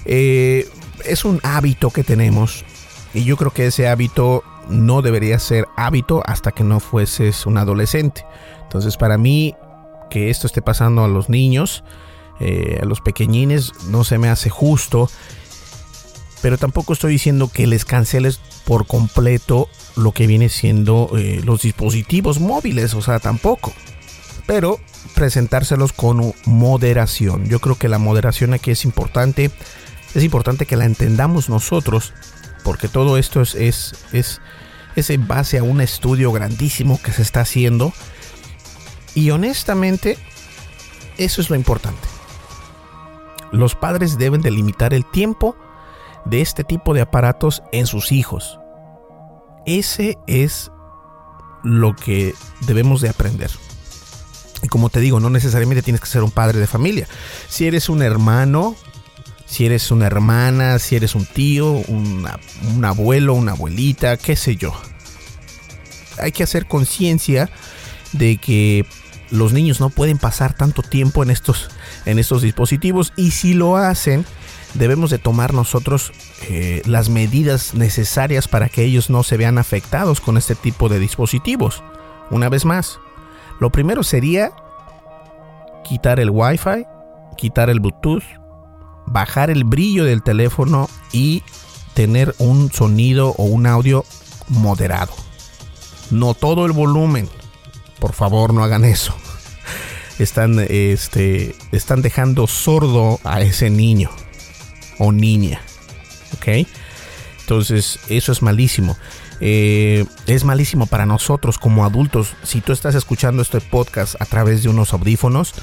Eh, 0.05 0.67
es 1.05 1.25
un 1.25 1.39
hábito 1.43 1.89
que 1.89 2.03
tenemos 2.03 2.65
y 3.13 3.23
yo 3.23 3.37
creo 3.37 3.51
que 3.51 3.67
ese 3.67 3.87
hábito 3.87 4.43
no 4.69 5.01
debería 5.01 5.39
ser 5.39 5.67
hábito 5.77 6.21
hasta 6.25 6.51
que 6.51 6.63
no 6.63 6.79
fueses 6.79 7.45
un 7.45 7.57
adolescente. 7.57 8.25
Entonces 8.63 8.97
para 8.97 9.17
mí 9.17 9.55
que 10.09 10.29
esto 10.29 10.47
esté 10.47 10.61
pasando 10.61 11.03
a 11.03 11.07
los 11.07 11.29
niños, 11.29 11.83
eh, 12.39 12.79
a 12.81 12.85
los 12.85 13.01
pequeñines, 13.01 13.71
no 13.87 14.03
se 14.03 14.17
me 14.17 14.29
hace 14.29 14.49
justo. 14.49 15.09
Pero 16.41 16.57
tampoco 16.57 16.93
estoy 16.93 17.13
diciendo 17.13 17.49
que 17.51 17.65
les 17.65 17.85
canceles 17.85 18.39
por 18.65 18.85
completo 18.85 19.69
lo 19.95 20.11
que 20.11 20.27
viene 20.27 20.49
siendo 20.49 21.09
eh, 21.17 21.41
los 21.43 21.61
dispositivos 21.61 22.39
móviles, 22.39 22.93
o 22.93 23.01
sea, 23.01 23.19
tampoco. 23.19 23.73
Pero 24.45 24.79
presentárselos 25.15 25.93
con 25.93 26.33
moderación. 26.45 27.45
Yo 27.45 27.59
creo 27.59 27.77
que 27.77 27.89
la 27.89 27.97
moderación 27.97 28.53
aquí 28.53 28.71
es 28.71 28.85
importante. 28.85 29.51
Es 30.13 30.23
importante 30.23 30.65
que 30.65 30.77
la 30.77 30.85
entendamos 30.85 31.49
nosotros, 31.49 32.13
porque 32.63 32.87
todo 32.87 33.17
esto 33.17 33.41
es, 33.41 33.55
es, 33.55 33.95
es, 34.13 34.41
es 34.95 35.09
en 35.09 35.27
base 35.27 35.57
a 35.57 35.63
un 35.63 35.81
estudio 35.81 36.31
grandísimo 36.31 37.01
que 37.01 37.11
se 37.11 37.21
está 37.21 37.41
haciendo. 37.41 37.91
Y 39.13 39.31
honestamente, 39.31 40.17
eso 41.17 41.41
es 41.41 41.49
lo 41.49 41.55
importante. 41.55 42.07
Los 43.51 43.75
padres 43.75 44.17
deben 44.17 44.41
delimitar 44.41 44.93
el 44.93 45.05
tiempo 45.05 45.55
de 46.25 46.41
este 46.41 46.63
tipo 46.63 46.93
de 46.93 47.01
aparatos 47.01 47.63
en 47.71 47.87
sus 47.87 48.11
hijos. 48.11 48.59
Ese 49.65 50.17
es 50.27 50.71
lo 51.63 51.95
que 51.95 52.33
debemos 52.67 53.01
de 53.01 53.09
aprender. 53.09 53.51
Y 54.63 54.67
como 54.67 54.89
te 54.89 54.99
digo, 54.99 55.19
no 55.19 55.29
necesariamente 55.29 55.83
tienes 55.83 56.01
que 56.01 56.07
ser 56.07 56.23
un 56.23 56.31
padre 56.31 56.59
de 56.59 56.67
familia. 56.67 57.07
Si 57.47 57.67
eres 57.67 57.89
un 57.89 58.01
hermano, 58.01 58.75
si 59.45 59.65
eres 59.65 59.91
una 59.91 60.07
hermana, 60.07 60.79
si 60.79 60.95
eres 60.95 61.15
un 61.15 61.25
tío, 61.25 61.71
un 61.71 62.85
abuelo, 62.85 63.33
una 63.33 63.51
abuelita, 63.51 64.17
qué 64.17 64.35
sé 64.35 64.55
yo. 64.55 64.73
Hay 66.17 66.31
que 66.31 66.43
hacer 66.43 66.65
conciencia 66.67 67.49
de 68.13 68.37
que 68.37 68.85
los 69.31 69.53
niños 69.53 69.79
no 69.79 69.89
pueden 69.89 70.17
pasar 70.17 70.53
tanto 70.53 70.81
tiempo 70.81 71.23
en 71.23 71.29
estos, 71.31 71.69
en 72.05 72.19
estos 72.19 72.41
dispositivos 72.41 73.13
y 73.15 73.31
si 73.31 73.53
lo 73.53 73.77
hacen, 73.77 74.25
debemos 74.73 75.09
de 75.09 75.19
tomar 75.19 75.53
nosotros 75.53 76.11
eh, 76.49 76.81
las 76.85 77.09
medidas 77.09 77.73
necesarias 77.73 78.47
para 78.47 78.69
que 78.69 78.83
ellos 78.83 79.09
no 79.09 79.23
se 79.23 79.37
vean 79.37 79.57
afectados 79.57 80.21
con 80.21 80.37
este 80.37 80.55
tipo 80.55 80.89
de 80.89 80.99
dispositivos. 80.99 81.83
Una 82.29 82.49
vez 82.49 82.65
más, 82.65 82.99
lo 83.59 83.69
primero 83.69 84.03
sería 84.03 84.51
quitar 85.83 86.19
el 86.19 86.29
Wi-Fi, 86.29 86.85
quitar 87.37 87.69
el 87.69 87.79
Bluetooth, 87.79 88.23
bajar 89.05 89.49
el 89.49 89.63
brillo 89.63 90.03
del 90.05 90.23
teléfono 90.23 90.89
y 91.11 91.43
tener 91.93 92.35
un 92.39 92.71
sonido 92.71 93.29
o 93.37 93.45
un 93.45 93.67
audio 93.67 94.03
moderado. 94.49 95.13
No 96.11 96.33
todo 96.33 96.65
el 96.65 96.71
volumen. 96.71 97.29
Por 97.99 98.13
favor, 98.13 98.53
no 98.53 98.63
hagan 98.63 98.85
eso. 98.85 99.15
Están, 100.19 100.59
este, 100.69 101.55
están 101.73 102.01
dejando 102.01 102.47
sordo 102.47 103.19
a 103.25 103.41
ese 103.41 103.69
niño 103.69 104.09
o 104.97 105.11
niña. 105.11 105.61
¿Ok? 106.35 106.67
Entonces, 107.41 107.99
eso 108.07 108.31
es 108.31 108.41
malísimo. 108.41 108.95
Eh, 109.39 110.05
es 110.27 110.43
malísimo 110.43 110.85
para 110.85 111.05
nosotros 111.05 111.57
como 111.57 111.85
adultos. 111.85 112.35
Si 112.43 112.61
tú 112.61 112.71
estás 112.71 112.95
escuchando 112.95 113.41
este 113.41 113.61
podcast 113.61 114.19
a 114.21 114.25
través 114.25 114.63
de 114.63 114.69
unos 114.69 114.93
audífonos, 114.93 115.53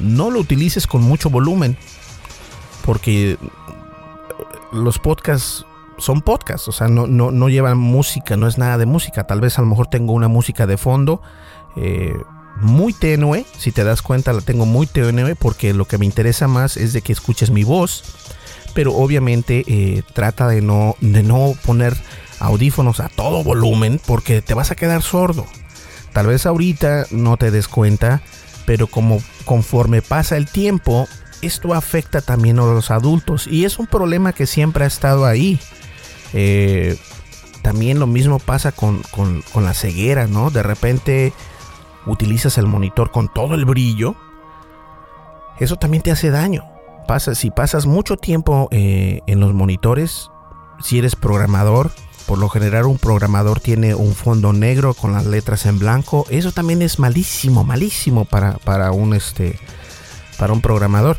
no 0.00 0.30
lo 0.30 0.40
utilices 0.40 0.86
con 0.86 1.02
mucho 1.02 1.30
volumen. 1.30 1.76
Porque 2.84 3.38
los 4.72 4.98
podcasts 4.98 5.64
son 5.98 6.22
podcasts, 6.22 6.66
o 6.68 6.72
sea, 6.72 6.88
no, 6.88 7.06
no, 7.06 7.48
llevan 7.48 7.78
música, 7.78 8.36
no 8.36 8.48
es 8.48 8.58
nada 8.58 8.78
de 8.78 8.86
música. 8.86 9.24
Tal 9.24 9.40
vez 9.40 9.58
a 9.58 9.62
lo 9.62 9.68
mejor 9.68 9.86
tengo 9.86 10.12
una 10.12 10.28
música 10.28 10.66
de 10.66 10.76
fondo 10.76 11.22
eh, 11.76 12.14
muy 12.60 12.92
tenue, 12.92 13.46
si 13.56 13.72
te 13.72 13.84
das 13.84 14.02
cuenta 14.02 14.32
la 14.32 14.40
tengo 14.40 14.66
muy 14.66 14.86
tenue 14.86 15.34
porque 15.36 15.72
lo 15.72 15.86
que 15.86 15.98
me 15.98 16.06
interesa 16.06 16.48
más 16.48 16.76
es 16.76 16.92
de 16.92 17.02
que 17.02 17.12
escuches 17.12 17.50
mi 17.50 17.64
voz, 17.64 18.02
pero 18.74 18.94
obviamente 18.94 19.64
eh, 19.66 20.02
trata 20.12 20.48
de 20.48 20.60
no, 20.60 20.96
de 21.00 21.22
no 21.22 21.54
poner 21.64 21.96
audífonos 22.42 23.00
a 23.00 23.08
todo 23.08 23.44
volumen 23.44 24.00
porque 24.04 24.42
te 24.42 24.54
vas 24.54 24.70
a 24.70 24.74
quedar 24.74 25.02
sordo. 25.02 25.46
Tal 26.12 26.26
vez 26.26 26.44
ahorita 26.44 27.06
no 27.10 27.36
te 27.36 27.50
des 27.50 27.68
cuenta, 27.68 28.20
pero 28.66 28.86
como 28.86 29.22
conforme 29.44 30.02
pasa 30.02 30.36
el 30.36 30.46
tiempo, 30.46 31.08
esto 31.40 31.72
afecta 31.72 32.20
también 32.20 32.58
a 32.58 32.62
los 32.62 32.90
adultos 32.90 33.46
y 33.46 33.64
es 33.64 33.78
un 33.78 33.86
problema 33.86 34.32
que 34.32 34.46
siempre 34.46 34.84
ha 34.84 34.88
estado 34.88 35.24
ahí. 35.24 35.58
Eh, 36.34 36.98
también 37.62 38.00
lo 38.00 38.06
mismo 38.08 38.40
pasa 38.40 38.72
con, 38.72 39.02
la 39.54 39.74
ceguera, 39.74 40.26
¿no? 40.26 40.50
De 40.50 40.64
repente 40.64 41.32
utilizas 42.06 42.58
el 42.58 42.66
monitor 42.66 43.12
con 43.12 43.32
todo 43.32 43.54
el 43.54 43.64
brillo. 43.64 44.16
Eso 45.60 45.76
también 45.76 46.02
te 46.02 46.10
hace 46.10 46.30
daño. 46.30 46.64
Pasa, 47.06 47.36
si 47.36 47.50
pasas 47.50 47.86
mucho 47.86 48.16
tiempo 48.16 48.68
eh, 48.72 49.20
en 49.26 49.38
los 49.38 49.54
monitores, 49.54 50.30
si 50.80 50.98
eres 50.98 51.14
programador, 51.14 51.92
por 52.32 52.38
lo 52.38 52.48
general 52.48 52.86
un 52.86 52.96
programador 52.96 53.60
tiene 53.60 53.94
un 53.94 54.14
fondo 54.14 54.54
negro 54.54 54.94
con 54.94 55.12
las 55.12 55.26
letras 55.26 55.66
en 55.66 55.78
blanco. 55.78 56.24
Eso 56.30 56.50
también 56.50 56.80
es 56.80 56.98
malísimo, 56.98 57.62
malísimo 57.62 58.24
para, 58.24 58.54
para 58.54 58.90
un 58.90 59.12
este 59.12 59.58
para 60.38 60.54
un 60.54 60.62
programador. 60.62 61.18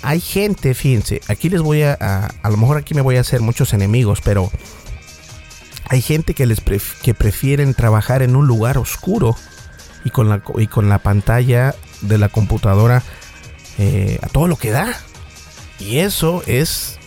Hay 0.00 0.22
gente, 0.22 0.72
fíjense, 0.72 1.20
aquí 1.28 1.50
les 1.50 1.60
voy 1.60 1.82
a, 1.82 1.92
a, 1.92 2.50
lo 2.50 2.56
mejor 2.56 2.78
aquí 2.78 2.94
me 2.94 3.02
voy 3.02 3.18
a 3.18 3.20
hacer 3.20 3.42
muchos 3.42 3.74
enemigos, 3.74 4.22
pero 4.24 4.50
hay 5.86 6.00
gente 6.00 6.32
que 6.32 6.46
les 6.46 6.62
que 7.02 7.12
prefieren 7.12 7.74
trabajar 7.74 8.22
en 8.22 8.34
un 8.34 8.46
lugar 8.46 8.78
oscuro 8.78 9.36
y 10.02 10.08
con 10.08 10.30
la 10.30 10.40
y 10.56 10.66
con 10.66 10.88
la 10.88 10.98
pantalla 10.98 11.74
de 12.00 12.16
la 12.16 12.30
computadora 12.30 13.02
eh, 13.76 14.18
a 14.22 14.28
todo 14.28 14.48
lo 14.48 14.56
que 14.56 14.70
da. 14.70 14.96
Y 15.78 15.98
eso 15.98 16.42
es 16.46 16.98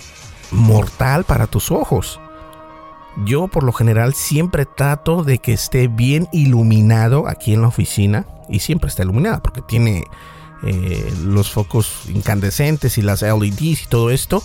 mortal 0.51 1.23
para 1.23 1.47
tus 1.47 1.71
ojos. 1.71 2.19
Yo 3.25 3.47
por 3.47 3.63
lo 3.63 3.73
general 3.73 4.13
siempre 4.13 4.65
trato 4.65 5.23
de 5.23 5.39
que 5.39 5.53
esté 5.53 5.87
bien 5.87 6.27
iluminado 6.31 7.27
aquí 7.27 7.53
en 7.53 7.61
la 7.61 7.67
oficina 7.67 8.25
y 8.47 8.59
siempre 8.59 8.89
está 8.89 9.03
iluminada 9.03 9.41
porque 9.41 9.61
tiene 9.61 10.03
eh, 10.63 11.13
los 11.23 11.49
focos 11.51 12.03
incandescentes 12.09 12.97
y 12.97 13.01
las 13.01 13.23
LEDs 13.23 13.83
y 13.83 13.87
todo 13.89 14.11
esto. 14.11 14.43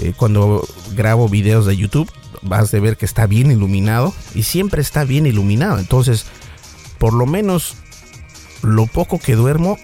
Eh, 0.00 0.12
cuando 0.16 0.66
grabo 0.94 1.28
videos 1.28 1.66
de 1.66 1.76
YouTube 1.76 2.10
vas 2.42 2.72
a 2.72 2.80
ver 2.80 2.96
que 2.96 3.04
está 3.04 3.26
bien 3.26 3.50
iluminado 3.50 4.12
y 4.34 4.42
siempre 4.42 4.82
está 4.82 5.04
bien 5.04 5.26
iluminado. 5.26 5.78
Entonces, 5.78 6.26
por 6.98 7.14
lo 7.14 7.24
menos 7.24 7.76
lo 8.62 8.86
poco 8.86 9.18
que 9.18 9.34
duermo 9.34 9.78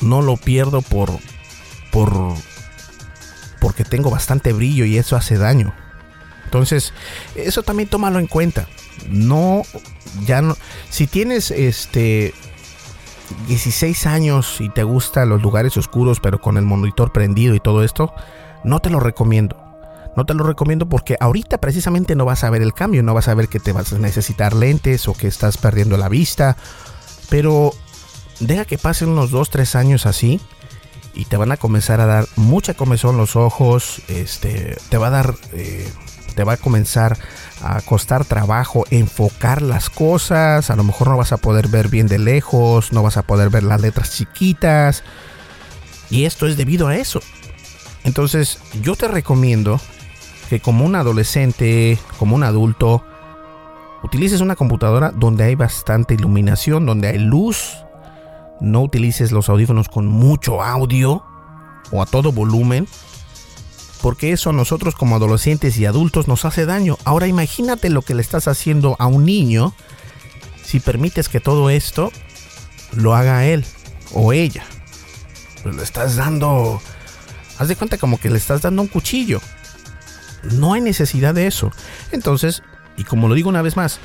no 0.00 0.22
lo 0.22 0.36
pierdo 0.36 0.82
por 0.82 1.10
por 1.90 2.34
porque 3.60 3.84
tengo 3.84 4.10
bastante 4.10 4.52
brillo 4.52 4.84
y 4.84 4.96
eso 4.96 5.16
hace 5.16 5.36
daño. 5.36 5.74
Entonces, 6.54 6.92
eso 7.34 7.64
también 7.64 7.88
tómalo 7.88 8.20
en 8.20 8.28
cuenta. 8.28 8.68
No, 9.08 9.62
ya 10.24 10.40
no. 10.40 10.56
Si 10.88 11.08
tienes 11.08 11.50
este 11.50 12.32
16 13.48 14.06
años 14.06 14.60
y 14.60 14.68
te 14.68 14.84
gustan 14.84 15.30
los 15.30 15.42
lugares 15.42 15.76
oscuros, 15.76 16.20
pero 16.20 16.40
con 16.40 16.56
el 16.56 16.64
monitor 16.64 17.10
prendido 17.10 17.56
y 17.56 17.60
todo 17.60 17.82
esto, 17.82 18.14
no 18.62 18.78
te 18.78 18.88
lo 18.88 19.00
recomiendo. 19.00 19.56
No 20.16 20.26
te 20.26 20.34
lo 20.34 20.44
recomiendo 20.44 20.88
porque 20.88 21.16
ahorita 21.18 21.58
precisamente 21.58 22.14
no 22.14 22.24
vas 22.24 22.44
a 22.44 22.50
ver 22.50 22.62
el 22.62 22.72
cambio, 22.72 23.02
no 23.02 23.14
vas 23.14 23.26
a 23.26 23.34
ver 23.34 23.48
que 23.48 23.58
te 23.58 23.72
vas 23.72 23.92
a 23.92 23.98
necesitar 23.98 24.54
lentes 24.54 25.08
o 25.08 25.14
que 25.14 25.26
estás 25.26 25.56
perdiendo 25.56 25.96
la 25.96 26.08
vista. 26.08 26.56
Pero 27.30 27.72
deja 28.38 28.64
que 28.64 28.78
pasen 28.78 29.08
unos 29.08 29.32
2-3 29.32 29.74
años 29.74 30.06
así 30.06 30.40
y 31.14 31.24
te 31.24 31.36
van 31.36 31.52
a 31.52 31.56
comenzar 31.56 32.00
a 32.00 32.06
dar 32.06 32.26
mucha 32.36 32.74
comezón 32.74 33.16
los 33.16 33.36
ojos, 33.36 34.02
este, 34.08 34.76
te 34.88 34.98
va 34.98 35.08
a 35.08 35.10
dar, 35.10 35.34
eh, 35.52 35.88
te 36.34 36.44
va 36.44 36.54
a 36.54 36.56
comenzar 36.56 37.16
a 37.62 37.80
costar 37.80 38.24
trabajo 38.24 38.84
enfocar 38.90 39.62
las 39.62 39.90
cosas, 39.90 40.70
a 40.70 40.76
lo 40.76 40.84
mejor 40.84 41.08
no 41.08 41.16
vas 41.16 41.32
a 41.32 41.36
poder 41.36 41.68
ver 41.68 41.88
bien 41.88 42.06
de 42.06 42.18
lejos, 42.18 42.92
no 42.92 43.02
vas 43.02 43.16
a 43.16 43.22
poder 43.22 43.50
ver 43.50 43.62
las 43.62 43.80
letras 43.80 44.12
chiquitas 44.12 45.02
y 46.10 46.24
esto 46.24 46.46
es 46.46 46.56
debido 46.56 46.88
a 46.88 46.96
eso. 46.96 47.20
Entonces 48.04 48.58
yo 48.82 48.96
te 48.96 49.08
recomiendo 49.08 49.80
que 50.48 50.60
como 50.60 50.84
un 50.84 50.94
adolescente, 50.94 51.98
como 52.18 52.36
un 52.36 52.44
adulto, 52.44 53.02
utilices 54.02 54.40
una 54.40 54.56
computadora 54.56 55.10
donde 55.10 55.44
hay 55.44 55.54
bastante 55.54 56.14
iluminación, 56.14 56.84
donde 56.84 57.08
hay 57.08 57.18
luz, 57.18 57.84
no 58.60 58.82
utilices 58.82 59.32
los 59.32 59.48
audífonos 59.48 59.88
con 59.88 60.06
mucho 60.06 60.62
audio 60.62 61.24
o 61.90 62.02
a 62.02 62.06
todo 62.06 62.32
volumen, 62.32 62.86
porque 64.04 64.32
eso 64.32 64.50
a 64.50 64.52
nosotros 64.52 64.94
como 64.96 65.16
adolescentes 65.16 65.78
y 65.78 65.86
adultos 65.86 66.28
nos 66.28 66.44
hace 66.44 66.66
daño. 66.66 66.98
Ahora 67.06 67.26
imagínate 67.26 67.88
lo 67.88 68.02
que 68.02 68.14
le 68.14 68.20
estás 68.20 68.48
haciendo 68.48 68.96
a 68.98 69.06
un 69.06 69.24
niño 69.24 69.74
si 70.62 70.78
permites 70.78 71.30
que 71.30 71.40
todo 71.40 71.70
esto 71.70 72.12
lo 72.92 73.14
haga 73.14 73.46
él 73.46 73.64
o 74.12 74.34
ella. 74.34 74.66
Pues 75.62 75.74
le 75.74 75.82
estás 75.82 76.16
dando... 76.16 76.82
Haz 77.56 77.68
de 77.68 77.76
cuenta 77.76 77.96
como 77.96 78.20
que 78.20 78.28
le 78.28 78.36
estás 78.36 78.60
dando 78.60 78.82
un 78.82 78.88
cuchillo. 78.88 79.40
No 80.42 80.74
hay 80.74 80.82
necesidad 80.82 81.32
de 81.32 81.46
eso. 81.46 81.70
Entonces, 82.12 82.62
y 82.98 83.04
como 83.04 83.26
lo 83.26 83.34
digo 83.34 83.48
una 83.48 83.62
vez 83.62 83.74
más, 83.74 84.00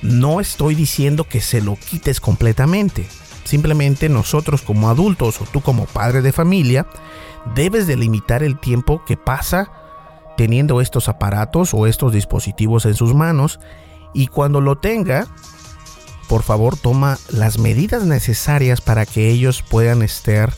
no 0.00 0.40
estoy 0.40 0.74
diciendo 0.74 1.28
que 1.28 1.42
se 1.42 1.60
lo 1.60 1.76
quites 1.76 2.22
completamente. 2.22 3.06
Simplemente 3.46 4.08
nosotros 4.08 4.62
como 4.62 4.90
adultos 4.90 5.40
o 5.40 5.44
tú 5.44 5.60
como 5.60 5.86
padre 5.86 6.20
de 6.20 6.32
familia 6.32 6.86
debes 7.54 7.86
delimitar 7.86 8.42
el 8.42 8.58
tiempo 8.58 9.04
que 9.06 9.16
pasa 9.16 9.70
teniendo 10.36 10.80
estos 10.80 11.08
aparatos 11.08 11.72
o 11.72 11.86
estos 11.86 12.12
dispositivos 12.12 12.84
en 12.86 12.94
sus 12.94 13.14
manos 13.14 13.60
y 14.12 14.26
cuando 14.26 14.60
lo 14.60 14.76
tenga, 14.76 15.28
por 16.28 16.42
favor 16.42 16.76
toma 16.76 17.18
las 17.30 17.58
medidas 17.58 18.04
necesarias 18.04 18.80
para 18.80 19.06
que 19.06 19.30
ellos 19.30 19.62
puedan 19.62 20.02
estar 20.02 20.52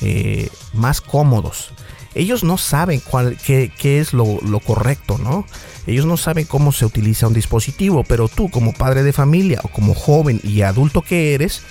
eh, 0.00 0.50
más 0.72 1.00
cómodos. 1.00 1.72
Ellos 2.14 2.42
no 2.42 2.58
saben 2.58 3.00
cuál, 3.00 3.38
qué, 3.38 3.70
es 3.82 4.12
lo, 4.12 4.38
lo 4.42 4.60
correcto, 4.60 5.16
¿no? 5.16 5.46
Ellos 5.86 6.04
no 6.04 6.16
saben 6.16 6.44
cómo 6.44 6.72
se 6.72 6.84
utiliza 6.84 7.26
un 7.26 7.32
dispositivo, 7.32 8.04
pero 8.04 8.28
tú 8.28 8.50
como 8.50 8.74
padre 8.74 9.02
de 9.02 9.12
familia 9.12 9.60
o 9.62 9.68
como 9.68 9.94
joven 9.94 10.40
y 10.42 10.60
adulto 10.62 11.00
que 11.02 11.34
eres, 11.34 11.62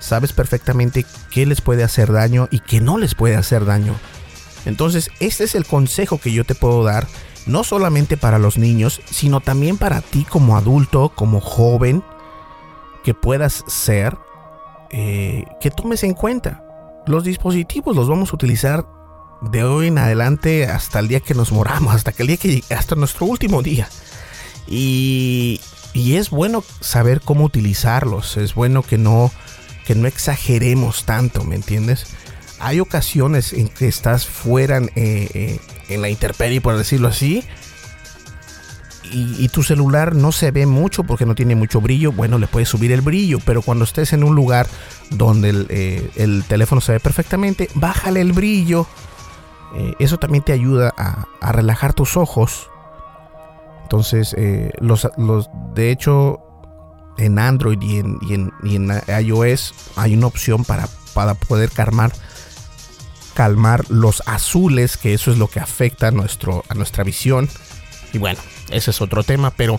sabes 0.00 0.32
perfectamente 0.32 1.06
qué 1.30 1.46
les 1.46 1.60
puede 1.60 1.84
hacer 1.84 2.10
daño 2.10 2.48
y 2.50 2.58
qué 2.58 2.80
no 2.80 2.98
les 2.98 3.14
puede 3.14 3.36
hacer 3.36 3.64
daño. 3.64 3.94
Entonces, 4.64 5.10
este 5.20 5.44
es 5.44 5.54
el 5.54 5.64
consejo 5.64 6.18
que 6.18 6.32
yo 6.32 6.44
te 6.44 6.54
puedo 6.54 6.82
dar, 6.82 7.06
no 7.46 7.62
solamente 7.62 8.16
para 8.16 8.38
los 8.38 8.58
niños, 8.58 9.00
sino 9.10 9.40
también 9.40 9.78
para 9.78 10.00
ti 10.00 10.24
como 10.24 10.56
adulto, 10.56 11.12
como 11.14 11.40
joven, 11.40 12.02
que 13.04 13.14
puedas 13.14 13.64
ser, 13.66 14.18
eh, 14.90 15.44
que 15.60 15.70
tomes 15.70 16.02
en 16.02 16.14
cuenta. 16.14 16.64
Los 17.06 17.24
dispositivos 17.24 17.96
los 17.96 18.08
vamos 18.08 18.32
a 18.32 18.34
utilizar 18.34 18.86
de 19.40 19.64
hoy 19.64 19.86
en 19.86 19.98
adelante 19.98 20.66
hasta 20.66 20.98
el 20.98 21.08
día 21.08 21.20
que 21.20 21.34
nos 21.34 21.52
moramos, 21.52 21.94
hasta 21.94 22.12
el 22.18 22.26
día 22.26 22.36
que 22.36 22.62
hasta 22.70 22.94
nuestro 22.94 23.26
último 23.26 23.62
día. 23.62 23.88
Y, 24.66 25.60
y 25.94 26.16
es 26.16 26.30
bueno 26.30 26.62
saber 26.80 27.22
cómo 27.22 27.44
utilizarlos, 27.44 28.36
es 28.36 28.54
bueno 28.54 28.82
que 28.82 28.98
no 28.98 29.32
que 29.90 29.96
no 29.96 30.06
exageremos 30.06 31.04
tanto, 31.04 31.42
¿me 31.42 31.56
entiendes? 31.56 32.06
Hay 32.60 32.78
ocasiones 32.78 33.52
en 33.52 33.66
que 33.66 33.88
estás 33.88 34.24
fuera 34.24 34.78
eh, 34.78 34.88
eh, 34.94 35.58
en 35.88 36.00
la 36.00 36.08
intemperie, 36.08 36.60
por 36.60 36.76
decirlo 36.76 37.08
así, 37.08 37.42
y, 39.02 39.48
tu 39.48 39.64
celular 39.64 40.14
no 40.14 40.30
se 40.30 40.52
ve 40.52 40.64
mucho 40.64 41.02
porque 41.02 41.26
no 41.26 41.34
tiene 41.34 41.56
mucho 41.56 41.80
brillo, 41.80 42.12
bueno, 42.12 42.38
le 42.38 42.46
puedes 42.46 42.68
subir 42.68 42.92
el 42.92 43.00
brillo, 43.00 43.40
pero 43.44 43.62
cuando 43.62 43.82
estés 43.82 44.12
en 44.12 44.22
un 44.22 44.36
lugar 44.36 44.68
donde 45.10 45.48
el, 45.48 45.66
eh, 45.70 46.42
teléfono 46.46 46.80
se 46.80 46.92
ve 46.92 47.00
perfectamente, 47.00 47.68
bájale 47.74 48.20
el 48.20 48.32
brillo. 48.32 48.86
eso 49.98 50.18
también 50.18 50.44
te 50.44 50.52
ayuda 50.52 50.94
a, 50.96 51.50
relajar 51.50 51.94
tus 51.94 52.16
ojos. 52.16 52.70
Entonces, 53.82 54.36
los, 54.78 55.08
los, 55.16 55.50
de 55.74 55.90
hecho, 55.90 56.49
en 57.20 57.38
Android 57.38 57.80
y 57.80 57.98
en, 57.98 59.02
iOS 59.06 59.74
hay 59.96 60.14
una 60.14 60.26
opción 60.26 60.64
para, 60.64 60.88
para 61.14 61.34
poder 61.34 61.70
calmar, 61.70 62.12
calmar 63.34 63.84
los 63.90 64.22
azules, 64.26 64.96
que 64.96 65.14
eso 65.14 65.30
es 65.30 65.38
lo 65.38 65.48
que 65.48 65.60
afecta 65.60 66.08
a, 66.08 66.10
nuestro, 66.10 66.64
a 66.68 66.74
nuestra 66.74 67.04
visión. 67.04 67.48
Y 68.12 68.18
bueno, 68.18 68.40
ese 68.70 68.90
es 68.90 69.00
otro 69.00 69.22
tema, 69.22 69.50
pero 69.50 69.78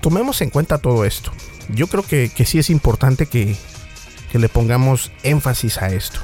tomemos 0.00 0.40
en 0.40 0.50
cuenta 0.50 0.78
todo 0.78 1.04
esto. 1.04 1.32
Yo 1.68 1.86
creo 1.88 2.02
que, 2.02 2.30
sí 2.46 2.58
es 2.58 2.70
importante 2.70 3.26
que, 3.26 3.56
le 4.32 4.48
pongamos 4.48 5.10
énfasis 5.22 5.78
a 5.78 5.88
esto. 5.88 6.20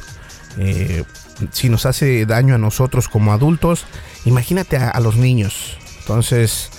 Eh, 0.58 1.04
si 1.50 1.68
nos 1.68 1.84
hace 1.84 2.26
daño 2.26 2.54
a 2.54 2.58
nosotros 2.58 3.08
como 3.08 3.32
adultos, 3.32 3.86
imagínate 4.24 4.76
a 4.76 5.00
los 5.00 5.16
niños. 5.16 5.78
Entonces, 6.00 6.70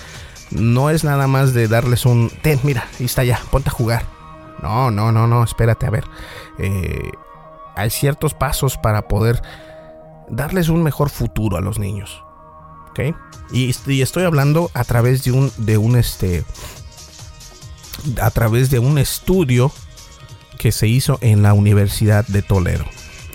no 0.55 0.89
es 0.89 1.03
nada 1.03 1.27
más 1.27 1.53
de 1.53 1.67
darles 1.67 2.05
un, 2.05 2.31
ten, 2.41 2.59
mira, 2.63 2.87
ahí 2.99 3.05
está 3.05 3.23
ya, 3.23 3.39
ponte 3.51 3.69
a 3.69 3.73
jugar. 3.73 4.05
No, 4.61 4.89
no, 4.91 5.11
no, 5.11 5.27
no, 5.27 5.43
espérate, 5.43 5.85
a 5.85 5.89
ver. 5.89 6.05
Eh, 6.57 7.11
hay 7.75 7.89
ciertos 7.89 8.33
pasos 8.33 8.77
para 8.77 9.07
poder 9.07 9.41
darles 10.29 10.69
un 10.69 10.83
mejor 10.83 11.09
futuro 11.09 11.57
a 11.57 11.61
los 11.61 11.79
niños. 11.79 12.23
¿Ok? 12.89 13.15
Y, 13.51 13.69
estoy 14.01 14.23
hablando 14.23 14.71
a 14.73 14.83
través 14.83 15.23
de 15.23 15.31
un, 15.31 15.51
de 15.57 15.77
un, 15.77 15.97
este, 15.97 16.43
a 18.21 18.31
través 18.31 18.69
de 18.69 18.79
un 18.79 18.97
estudio 18.97 19.71
que 20.57 20.71
se 20.71 20.87
hizo 20.87 21.17
en 21.21 21.43
la 21.43 21.53
Universidad 21.53 22.25
de 22.27 22.41
Toledo. 22.41 22.85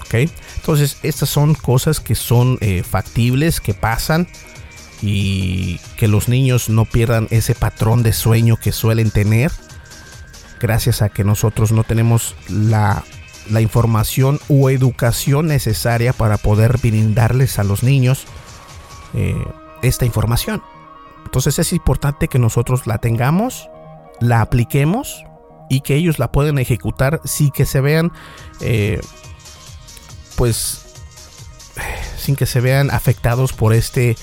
¿Ok? 0.01 0.31
Entonces, 0.57 0.97
estas 1.03 1.29
son 1.29 1.55
cosas 1.55 2.01
que 2.01 2.15
son 2.15 2.59
eh, 2.61 2.83
factibles, 2.83 3.61
que 3.61 3.75
pasan 3.75 4.27
y 5.03 5.79
que 5.97 6.09
los 6.09 6.29
niños 6.29 6.69
no 6.69 6.85
pierdan 6.85 7.27
ese 7.31 7.55
patrón 7.55 8.03
de 8.03 8.13
sueño 8.13 8.57
que 8.57 8.73
suelen 8.73 9.11
tener 9.11 9.51
gracias 10.61 11.03
a 11.03 11.09
que 11.09 11.25
nosotros 11.25 11.73
no 11.73 11.83
tenemos 11.83 12.37
la, 12.49 13.03
información 13.59 14.39
o 14.49 14.71
educación 14.71 15.47
necesaria 15.49 16.13
para 16.13 16.37
poder 16.37 16.79
brindarles 16.79 17.59
a 17.59 17.65
los 17.65 17.83
niños 17.83 18.27
eh, 19.15 19.35
esta 19.83 20.05
información. 20.05 20.63
Entonces 21.25 21.59
es 21.59 21.73
importante 21.73 22.29
que 22.29 22.39
nosotros 22.39 22.87
la 22.87 22.99
tengamos, 22.99 23.69
la 24.21 24.41
apliquemos 24.41 25.25
y 25.69 25.81
que 25.81 25.97
ellos 25.97 26.21
la 26.21 26.31
puedan 26.31 26.59
ejecutar 26.59 27.21
sin 27.25 27.51
que 27.51 27.67
se 27.67 27.81
vean, 27.81 28.13
eh, 28.61 29.01
pues, 30.37 30.85
sin 32.19 32.37
que 32.37 32.47
se 32.47 32.61
vean 32.61 32.91
afectados 32.91 33.53
por 33.53 33.73
este 33.73 34.17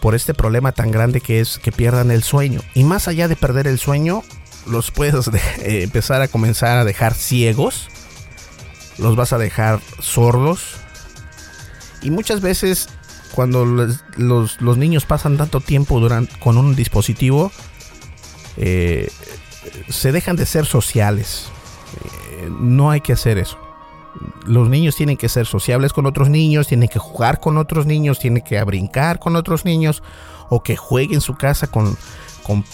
por 0.00 0.14
este 0.14 0.34
problema 0.34 0.72
tan 0.72 0.90
grande 0.90 1.20
que 1.20 1.40
es 1.40 1.58
que 1.58 1.72
pierdan 1.72 2.10
el 2.10 2.22
sueño. 2.22 2.60
Y 2.74 2.84
más 2.84 3.08
allá 3.08 3.28
de 3.28 3.36
perder 3.36 3.66
el 3.66 3.78
sueño, 3.78 4.22
los 4.66 4.90
puedes 4.90 5.28
eh, 5.62 5.82
empezar 5.82 6.22
a 6.22 6.28
comenzar 6.28 6.78
a 6.78 6.84
dejar 6.84 7.14
ciegos, 7.14 7.88
los 8.98 9.16
vas 9.16 9.32
a 9.32 9.38
dejar 9.38 9.80
sordos. 10.00 10.76
Y 12.02 12.10
muchas 12.10 12.40
veces 12.40 12.88
cuando 13.32 13.64
los, 13.64 14.78
niños 14.78 15.04
pasan 15.04 15.36
tanto 15.36 15.60
tiempo 15.60 16.00
con 16.40 16.56
un 16.56 16.74
dispositivo, 16.74 17.52
eh, 18.56 19.10
se 19.88 20.12
dejan 20.12 20.36
de 20.36 20.46
ser 20.46 20.66
sociales. 20.66 21.46
Eh, 22.40 22.48
no 22.60 22.90
hay 22.90 23.00
que 23.00 23.12
hacer 23.12 23.38
eso 23.38 23.67
los 24.46 24.68
niños 24.68 24.96
tienen 24.96 25.16
que 25.16 25.28
ser 25.28 25.46
sociables 25.46 25.92
con 25.92 26.06
otros 26.06 26.28
niños, 26.28 26.66
tienen 26.66 26.88
que 26.88 26.98
jugar 26.98 27.40
con 27.40 27.58
otros 27.58 27.86
niños, 27.86 28.18
tienen 28.18 28.42
que 28.42 28.62
brincar 28.64 29.18
con 29.18 29.36
otros 29.36 29.64
niños 29.64 30.02
o 30.48 30.62
que 30.62 30.76
jueguen 30.76 31.16
en 31.16 31.20
su 31.20 31.36
casa 31.36 31.66
con, 31.66 31.96
con 32.42 32.64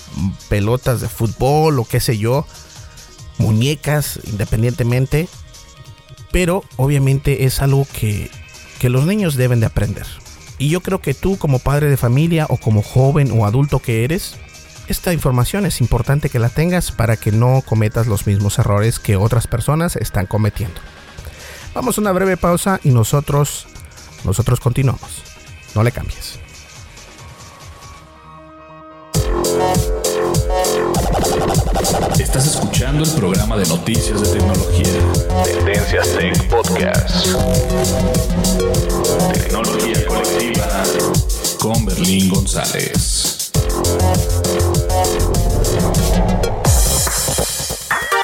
pelotas 0.48 1.00
de 1.00 1.08
fútbol 1.08 1.78
o 1.78 1.84
qué 1.84 2.00
sé 2.00 2.18
yo, 2.18 2.46
muñecas 3.38 4.20
independientemente. 4.24 5.28
Pero 6.30 6.64
obviamente 6.76 7.44
es 7.44 7.62
algo 7.62 7.86
que, 7.92 8.30
que 8.78 8.88
los 8.88 9.06
niños 9.06 9.36
deben 9.36 9.60
de 9.60 9.66
aprender. 9.66 10.06
Y 10.58 10.68
yo 10.68 10.80
creo 10.80 11.00
que 11.00 11.14
tú 11.14 11.36
como 11.36 11.58
padre 11.58 11.88
de 11.88 11.96
familia 11.96 12.46
o 12.48 12.56
como 12.56 12.82
joven 12.82 13.30
o 13.32 13.46
adulto 13.46 13.80
que 13.80 14.04
eres, 14.04 14.36
esta 14.86 15.12
información 15.12 15.64
es 15.64 15.80
importante 15.80 16.28
que 16.28 16.38
la 16.38 16.48
tengas 16.48 16.92
para 16.92 17.16
que 17.16 17.32
no 17.32 17.62
cometas 17.64 18.06
los 18.06 18.26
mismos 18.26 18.58
errores 18.58 18.98
que 18.98 19.16
otras 19.16 19.46
personas 19.46 19.96
están 19.96 20.26
cometiendo. 20.26 20.80
Vamos 21.74 21.98
a 21.98 22.00
una 22.00 22.12
breve 22.12 22.36
pausa 22.36 22.80
y 22.84 22.90
nosotros 22.90 23.66
nosotros 24.24 24.60
continuamos. 24.60 25.22
No 25.74 25.82
le 25.82 25.90
cambies. 25.90 26.38
Estás 32.18 32.46
escuchando 32.46 33.04
el 33.04 33.10
programa 33.10 33.56
de 33.56 33.66
noticias 33.66 34.20
de 34.20 34.38
tecnología. 34.38 34.86
Tendencias 35.44 36.08
Tech 36.16 36.48
Podcast. 36.48 37.26
Tecnología 39.32 40.06
colectiva 40.06 40.82
con 41.58 41.84
Berlín 41.84 42.28
González. 42.30 43.50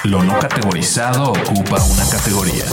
Lo 0.04 0.22
no 0.22 0.38
categorizado 0.38 1.32
ocupa 1.32 1.82
una 1.82 2.08
categoría. 2.08 2.64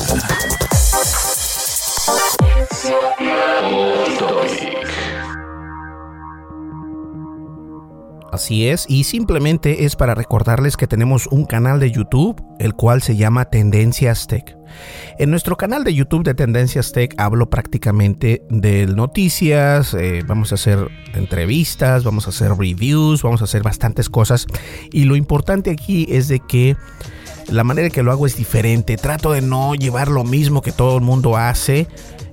Así 8.38 8.67
es, 8.67 8.86
y 8.88 9.06
simplemente 9.06 9.86
es 9.86 9.95
para 9.95 10.13
recordarles 10.13 10.77
que 10.77 10.86
tenemos 10.86 11.25
un 11.25 11.45
canal 11.45 11.80
de 11.80 11.89
YouTube, 11.89 12.39
el 12.60 12.75
cual 12.75 13.01
se 13.01 13.15
llama 13.15 13.45
Tendencias 13.45 14.27
Tech. 14.27 14.56
En 15.17 15.32
nuestro 15.32 15.56
canal 15.58 15.84
de 15.84 15.95
YouTube 15.95 16.23
de 16.23 16.36
Tendencias 16.36 16.91
Tech 16.91 17.15
hablo 17.17 17.49
prácticamente 17.49 18.43
de 18.49 18.86
noticias, 18.86 19.95
eh, 19.95 20.23
vamos 20.27 20.51
a 20.51 20.56
hacer 20.56 20.88
entrevistas, 21.15 22.03
vamos 22.03 22.27
a 22.27 22.30
hacer 22.30 22.51
reviews, 22.51 23.23
vamos 23.23 23.41
a 23.41 23.45
hacer 23.45 23.63
bastantes 23.63 24.08
cosas. 24.08 24.45
Y 24.91 25.06
lo 25.06 25.15
importante 25.15 25.71
aquí 25.71 26.06
es 26.08 26.27
de 26.27 26.39
que 26.39 26.75
la 27.49 27.63
manera 27.63 27.89
que 27.89 28.03
lo 28.03 28.12
hago 28.12 28.27
es 28.27 28.36
diferente. 28.36 28.97
Trato 28.97 29.32
de 29.32 29.41
no 29.41 29.73
llevar 29.73 30.10
lo 30.10 30.23
mismo 30.23 30.62
que 30.62 30.71
todo 30.71 30.97
el 30.97 31.03
mundo 31.03 31.38
hace. 31.38 31.88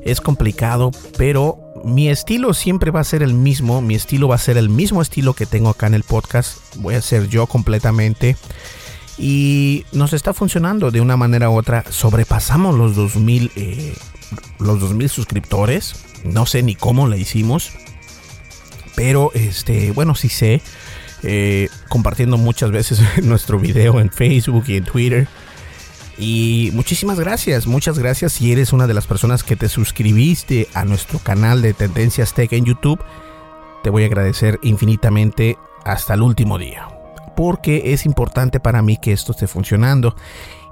Es 0.04 0.20
complicado, 0.20 0.90
pero 1.16 1.58
mi 1.82 2.08
estilo 2.08 2.54
siempre 2.54 2.90
va 2.90 3.00
a 3.00 3.04
ser 3.04 3.22
el 3.22 3.34
mismo. 3.34 3.80
Mi 3.80 3.94
estilo 3.94 4.28
va 4.28 4.36
a 4.36 4.38
ser 4.38 4.58
el 4.58 4.68
mismo 4.68 5.02
estilo 5.02 5.34
que 5.34 5.46
tengo 5.46 5.70
acá 5.70 5.86
en 5.86 5.94
el 5.94 6.02
podcast. 6.02 6.58
Voy 6.76 6.94
a 6.94 7.00
ser 7.00 7.28
yo 7.28 7.46
completamente. 7.46 8.36
Y 9.16 9.84
nos 9.92 10.12
está 10.12 10.34
funcionando 10.34 10.90
de 10.90 11.00
una 11.00 11.16
manera 11.16 11.48
u 11.48 11.56
otra. 11.56 11.84
Sobrepasamos 11.90 12.76
los 12.76 12.96
2000, 12.96 13.52
eh, 13.56 13.94
los 14.58 14.80
2000 14.80 15.08
suscriptores. 15.08 15.94
No 16.24 16.46
sé 16.46 16.62
ni 16.62 16.74
cómo 16.74 17.08
le 17.08 17.18
hicimos. 17.18 17.72
Pero 18.96 19.30
este, 19.34 19.90
bueno, 19.92 20.14
sí 20.14 20.28
sé. 20.28 20.60
Eh, 21.22 21.70
compartiendo 21.88 22.36
muchas 22.36 22.70
veces 22.70 23.00
nuestro 23.22 23.58
video 23.58 24.00
en 24.00 24.10
Facebook 24.10 24.64
y 24.68 24.76
en 24.76 24.84
Twitter. 24.84 25.28
Y 26.16 26.70
muchísimas 26.74 27.18
gracias, 27.18 27.66
muchas 27.66 27.98
gracias 27.98 28.34
si 28.34 28.52
eres 28.52 28.72
una 28.72 28.86
de 28.86 28.94
las 28.94 29.06
personas 29.06 29.42
que 29.42 29.56
te 29.56 29.68
suscribiste 29.68 30.68
a 30.74 30.84
nuestro 30.84 31.18
canal 31.18 31.60
de 31.60 31.74
Tendencias 31.74 32.34
Tech 32.34 32.52
en 32.52 32.64
YouTube. 32.64 33.00
Te 33.82 33.90
voy 33.90 34.04
a 34.04 34.06
agradecer 34.06 34.60
infinitamente 34.62 35.58
hasta 35.84 36.14
el 36.14 36.22
último 36.22 36.58
día. 36.58 36.88
Porque 37.36 37.92
es 37.92 38.06
importante 38.06 38.60
para 38.60 38.80
mí 38.80 38.96
que 38.96 39.12
esto 39.12 39.32
esté 39.32 39.48
funcionando. 39.48 40.14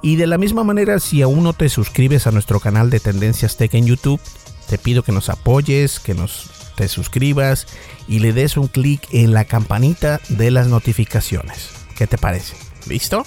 Y 0.01 0.17
de 0.17 0.29
la 0.29 0.39
misma 0.39 0.63
manera, 0.63 1.01
si 1.01 1.23
aún 1.23 1.43
no 1.43 1.53
te 1.53 1.69
suscribes 1.69 2.27
a 2.27 2.31
nuestro 2.31 2.61
canal 2.61 2.89
de 2.91 3.01
Tendencias 3.01 3.57
Tech 3.57 3.75
en 3.75 3.87
YouTube, 3.87 4.21
te 4.69 4.79
pido 4.79 5.03
que 5.03 5.13
nos 5.13 5.29
apoyes, 5.29 5.99
que 5.99 6.15
nos 6.15 6.51
te 6.77 6.89
suscribas 6.89 7.67
y 8.09 8.21
le 8.21 8.33
des 8.33 8.57
un 8.57 8.69
clic 8.69 9.07
en 9.13 9.33
la 9.33 9.45
campanita 9.45 10.21
de 10.29 10.51
las 10.51 10.69
notificaciones. 10.69 11.71
¿Qué 11.97 12.07
te 12.07 12.19
parece? 12.19 12.55
¿Listo? 12.89 13.25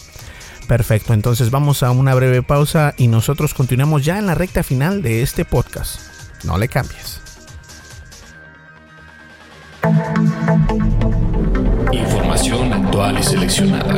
Perfecto, 0.67 1.13
entonces 1.13 1.51
vamos 1.51 1.83
a 1.83 1.91
una 1.91 2.15
breve 2.15 2.41
pausa 2.41 2.93
y 2.97 3.07
nosotros 3.07 3.53
continuamos 3.53 4.03
ya 4.03 4.17
en 4.17 4.25
la 4.25 4.33
recta 4.33 4.63
final 4.63 5.03
de 5.03 5.21
este 5.21 5.45
podcast. 5.45 5.99
No 6.43 6.57
le 6.57 6.67
cambies. 6.67 7.21
Información 11.91 12.73
actual 12.73 13.19
y 13.19 13.23
seleccionada. 13.23 13.93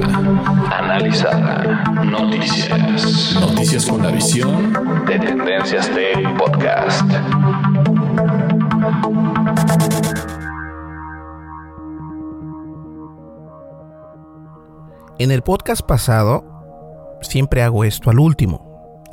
Analizada. 0.78 1.84
Noticias. 2.04 3.38
Noticias 3.40 3.86
con 3.86 4.04
la 4.04 4.12
visión 4.12 4.74
de 5.06 5.20
Tendencias 5.20 5.90
Tech 5.90 6.38
Podcast. 6.38 7.10
En 15.20 15.32
el 15.32 15.42
podcast 15.42 15.82
pasado 15.82 16.57
siempre 17.28 17.64
hago 17.64 17.84
esto 17.84 18.10
al 18.10 18.20
último. 18.20 19.04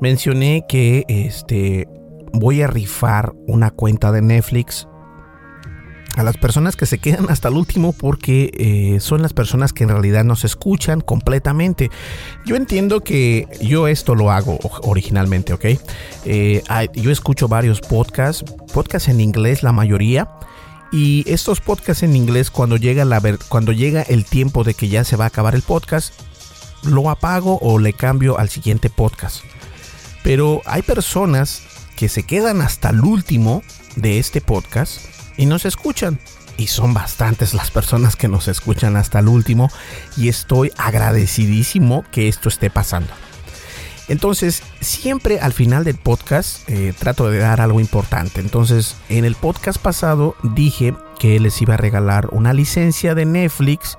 Mencioné 0.00 0.64
que 0.68 1.04
este 1.08 1.88
voy 2.32 2.62
a 2.62 2.66
rifar 2.66 3.32
una 3.46 3.70
cuenta 3.70 4.10
de 4.10 4.22
Netflix 4.22 4.88
a 6.16 6.22
las 6.22 6.36
personas 6.36 6.76
que 6.76 6.86
se 6.86 6.98
quedan 6.98 7.30
hasta 7.30 7.48
el 7.48 7.54
último 7.54 7.92
porque 7.92 8.50
eh, 8.54 9.00
son 9.00 9.22
las 9.22 9.32
personas 9.32 9.72
que 9.72 9.84
en 9.84 9.90
realidad 9.90 10.24
nos 10.24 10.44
escuchan 10.44 11.00
completamente. 11.00 11.90
Yo 12.44 12.56
entiendo 12.56 13.00
que 13.00 13.48
yo 13.60 13.88
esto 13.88 14.14
lo 14.14 14.30
hago 14.30 14.58
originalmente, 14.82 15.52
¿ok? 15.52 15.64
Eh, 16.24 16.62
yo 16.94 17.10
escucho 17.10 17.48
varios 17.48 17.80
podcasts, 17.80 18.44
podcasts 18.72 19.08
en 19.08 19.20
inglés 19.20 19.62
la 19.62 19.72
mayoría. 19.72 20.28
Y 20.94 21.24
estos 21.26 21.62
podcasts 21.62 22.02
en 22.02 22.14
inglés, 22.14 22.50
cuando 22.50 22.76
llega, 22.76 23.06
la 23.06 23.22
cuando 23.48 23.72
llega 23.72 24.02
el 24.02 24.26
tiempo 24.26 24.62
de 24.62 24.74
que 24.74 24.88
ya 24.88 25.04
se 25.04 25.16
va 25.16 25.24
a 25.24 25.28
acabar 25.28 25.54
el 25.54 25.62
podcast, 25.62 26.12
lo 26.82 27.10
apago 27.10 27.58
o 27.60 27.78
le 27.78 27.92
cambio 27.92 28.38
al 28.38 28.48
siguiente 28.48 28.90
podcast. 28.90 29.44
Pero 30.22 30.62
hay 30.66 30.82
personas 30.82 31.62
que 31.96 32.08
se 32.08 32.22
quedan 32.24 32.62
hasta 32.62 32.90
el 32.90 33.00
último 33.00 33.62
de 33.96 34.18
este 34.18 34.40
podcast 34.40 35.00
y 35.36 35.46
nos 35.46 35.64
escuchan. 35.64 36.18
Y 36.56 36.66
son 36.66 36.94
bastantes 36.94 37.54
las 37.54 37.70
personas 37.70 38.14
que 38.14 38.28
nos 38.28 38.46
escuchan 38.46 38.96
hasta 38.96 39.18
el 39.18 39.28
último 39.28 39.70
y 40.16 40.28
estoy 40.28 40.70
agradecidísimo 40.76 42.04
que 42.12 42.28
esto 42.28 42.48
esté 42.48 42.70
pasando. 42.70 43.12
Entonces, 44.08 44.62
siempre 44.80 45.40
al 45.40 45.52
final 45.52 45.84
del 45.84 45.96
podcast 45.96 46.68
eh, 46.68 46.92
trato 46.98 47.30
de 47.30 47.38
dar 47.38 47.60
algo 47.60 47.80
importante. 47.80 48.40
Entonces, 48.40 48.96
en 49.08 49.24
el 49.24 49.34
podcast 49.34 49.80
pasado 49.80 50.36
dije 50.42 50.94
que 51.18 51.40
les 51.40 51.60
iba 51.62 51.74
a 51.74 51.78
regalar 51.78 52.28
una 52.32 52.52
licencia 52.52 53.14
de 53.14 53.24
Netflix, 53.24 53.96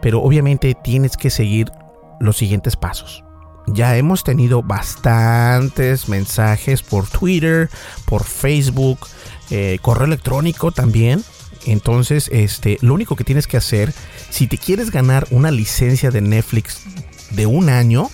pero 0.00 0.20
obviamente 0.22 0.76
tienes 0.82 1.16
que 1.16 1.30
seguir 1.30 1.72
los 2.20 2.36
siguientes 2.36 2.76
pasos. 2.76 3.24
Ya 3.66 3.96
hemos 3.96 4.24
tenido 4.24 4.62
bastantes 4.62 6.08
mensajes 6.08 6.82
por 6.82 7.06
Twitter, 7.06 7.68
por 8.06 8.24
Facebook, 8.24 9.06
eh, 9.50 9.78
correo 9.82 10.06
electrónico 10.06 10.72
también. 10.72 11.22
Entonces, 11.66 12.30
este, 12.32 12.78
lo 12.80 12.94
único 12.94 13.14
que 13.14 13.24
tienes 13.24 13.46
que 13.46 13.58
hacer, 13.58 13.92
si 14.30 14.46
te 14.46 14.56
quieres 14.56 14.90
ganar 14.90 15.26
una 15.30 15.50
licencia 15.50 16.10
de 16.10 16.22
Netflix 16.22 16.80
de 17.30 17.46
un 17.46 17.68
año, 17.68 18.10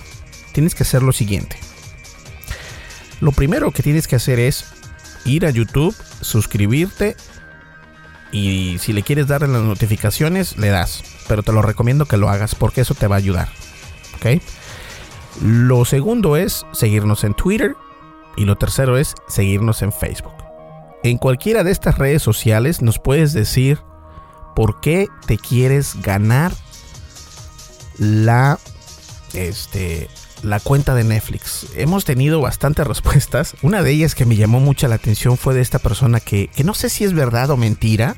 tienes 0.53 0.75
que 0.75 0.83
hacer 0.83 1.03
lo 1.03 1.13
siguiente. 1.13 1.57
Lo 3.21 3.33
primero 3.33 3.71
que 3.71 3.83
tienes 3.83 4.09
que 4.09 4.17
hacer 4.17 4.41
es 4.41 4.65
ir 5.25 5.47
a 5.47 5.51
YouTube, 5.51 5.95
suscribirte 6.21 7.17
y 8.33 8.79
si 8.81 8.93
le 8.93 9.05
quieres 9.05 9.29
dar 9.29 9.43
las 9.43 9.63
notificaciones, 9.63 10.57
le 10.57 10.69
das. 10.69 11.05
Pero 11.29 11.45
te 11.45 11.53
lo 11.53 11.63
recomiendo 11.63 12.07
que 12.07 12.17
lo 12.17 12.29
hagas 12.29 12.57
porque 12.57 12.81
eso 12.81 12.95
te 12.95 13.07
va 13.07 13.17
a 13.17 13.19
ayudar. 13.19 13.49
Lo 15.43 15.85
segundo 15.85 16.37
es 16.37 16.65
seguirnos 16.73 17.25
en 17.25 17.35
Twitter 17.35 17.77
y 18.37 18.45
lo 18.45 18.57
tercero 18.57 18.99
es 18.99 19.15
seguirnos 19.29 19.83
en 19.83 19.93
Facebook. 19.93 20.35
En 21.03 21.19
cualquiera 21.19 21.65
de 21.65 21.71
estas 21.71 21.99
redes 21.99 22.23
sociales 22.23 22.81
nos 22.81 22.99
puedes 22.99 23.33
decir 23.33 23.81
por 24.55 24.81
qué 24.81 25.09
te 25.27 25.37
quieres 25.37 26.01
ganar 26.01 26.53
la 27.99 28.59
este 29.35 30.09
la 30.43 30.61
cuenta 30.61 30.95
de 30.95 31.05
Netflix. 31.05 31.67
Hemos 31.75 32.05
tenido 32.05 32.41
bastantes 32.41 32.87
respuestas. 32.89 33.55
Una 33.63 33.83
de 33.83 33.91
ellas 33.91 34.15
que 34.15 34.27
me 34.27 34.37
llamó 34.37 34.61
mucho 34.61 34.89
la 34.89 34.97
atención 34.97 35.37
fue 35.37 35.55
de 35.55 35.63
esta 35.63 35.79
persona 35.79 36.21
que, 36.21 36.49
que 36.49 36.65
no 36.65 36.75
sé 36.75 36.89
si 36.89 37.05
es 37.05 37.13
verdad 37.13 37.51
o 37.51 37.57
mentira. 37.57 38.17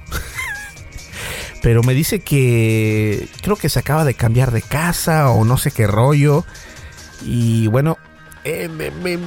Pero 1.67 1.83
me 1.83 1.95
dice 1.95 2.21
que 2.21 3.29
creo 3.43 3.57
que 3.57 3.69
se 3.69 3.81
acaba 3.81 4.05
de 4.05 4.15
cambiar 4.15 4.53
de 4.53 4.63
casa 4.63 5.31
o 5.31 5.45
no 5.45 5.59
sé 5.59 5.73
qué 5.73 5.89
rollo. 5.89 6.45
Y 7.25 7.67
bueno, 7.67 7.99
eh, 8.45 8.71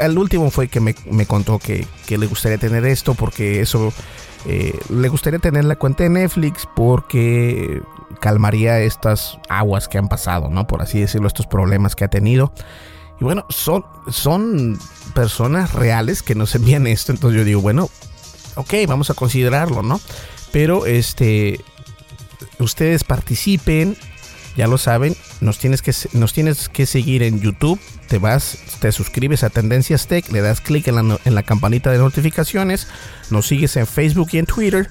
el 0.00 0.16
último 0.16 0.50
fue 0.50 0.68
que 0.68 0.80
me, 0.80 0.94
contó 1.26 1.58
que, 1.58 1.86
le 2.08 2.26
gustaría 2.26 2.56
tener 2.56 2.86
esto 2.86 3.12
porque 3.12 3.60
eso 3.60 3.92
eh, 4.46 4.72
le 4.88 5.10
gustaría 5.10 5.38
tener 5.38 5.66
la 5.66 5.76
cuenta 5.76 6.04
de 6.04 6.08
Netflix 6.08 6.66
porque 6.74 7.82
calmaría 8.22 8.80
estas 8.80 9.38
aguas 9.50 9.88
que 9.88 9.98
han 9.98 10.08
pasado, 10.08 10.48
¿no? 10.48 10.66
Por 10.66 10.80
así 10.80 11.00
decirlo, 11.00 11.26
estos 11.26 11.46
problemas 11.46 11.94
que 11.94 12.04
ha 12.04 12.08
tenido. 12.08 12.50
Y 13.20 13.24
bueno, 13.24 13.44
son, 13.50 13.84
son 14.08 14.78
personas 15.14 15.74
reales 15.74 16.22
que 16.22 16.34
nos 16.34 16.54
envían 16.54 16.86
esto. 16.86 17.12
Entonces 17.12 17.40
yo 17.40 17.44
digo, 17.44 17.60
bueno, 17.60 17.90
ok, 18.54 18.72
vamos 18.88 19.10
a 19.10 19.14
considerarlo, 19.14 19.82
¿no? 19.82 20.00
Pero 20.52 20.86
este, 20.86 21.60
ustedes 22.58 23.04
participen, 23.04 23.96
ya 24.56 24.66
lo 24.66 24.78
saben, 24.78 25.16
nos 25.40 25.58
tienes 25.58 25.82
que, 25.82 25.92
nos 26.12 26.32
tienes 26.32 26.68
que 26.68 26.86
seguir 26.86 27.22
en 27.22 27.40
YouTube, 27.40 27.80
te 28.08 28.18
vas, 28.18 28.58
te 28.80 28.92
suscribes 28.92 29.42
a 29.44 29.50
Tendencias 29.50 30.06
Tech, 30.06 30.30
le 30.30 30.42
das 30.42 30.60
clic 30.60 30.88
en 30.88 30.96
la, 30.96 31.18
en 31.24 31.34
la 31.34 31.42
campanita 31.42 31.90
de 31.90 31.98
notificaciones, 31.98 32.86
nos 33.30 33.46
sigues 33.46 33.76
en 33.76 33.86
Facebook 33.86 34.28
y 34.32 34.38
en 34.38 34.46
Twitter, 34.46 34.90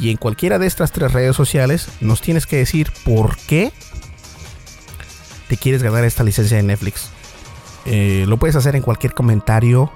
y 0.00 0.10
en 0.10 0.16
cualquiera 0.16 0.58
de 0.58 0.66
estas 0.66 0.92
tres 0.92 1.12
redes 1.12 1.36
sociales 1.36 1.88
nos 2.00 2.22
tienes 2.22 2.46
que 2.46 2.56
decir 2.56 2.90
por 3.04 3.36
qué 3.36 3.70
te 5.48 5.56
quieres 5.56 5.82
ganar 5.82 6.04
esta 6.04 6.24
licencia 6.24 6.56
de 6.56 6.62
Netflix. 6.62 7.10
Eh, 7.84 8.24
lo 8.26 8.38
puedes 8.38 8.56
hacer 8.56 8.76
en 8.76 8.82
cualquier 8.82 9.14
comentario 9.14 9.92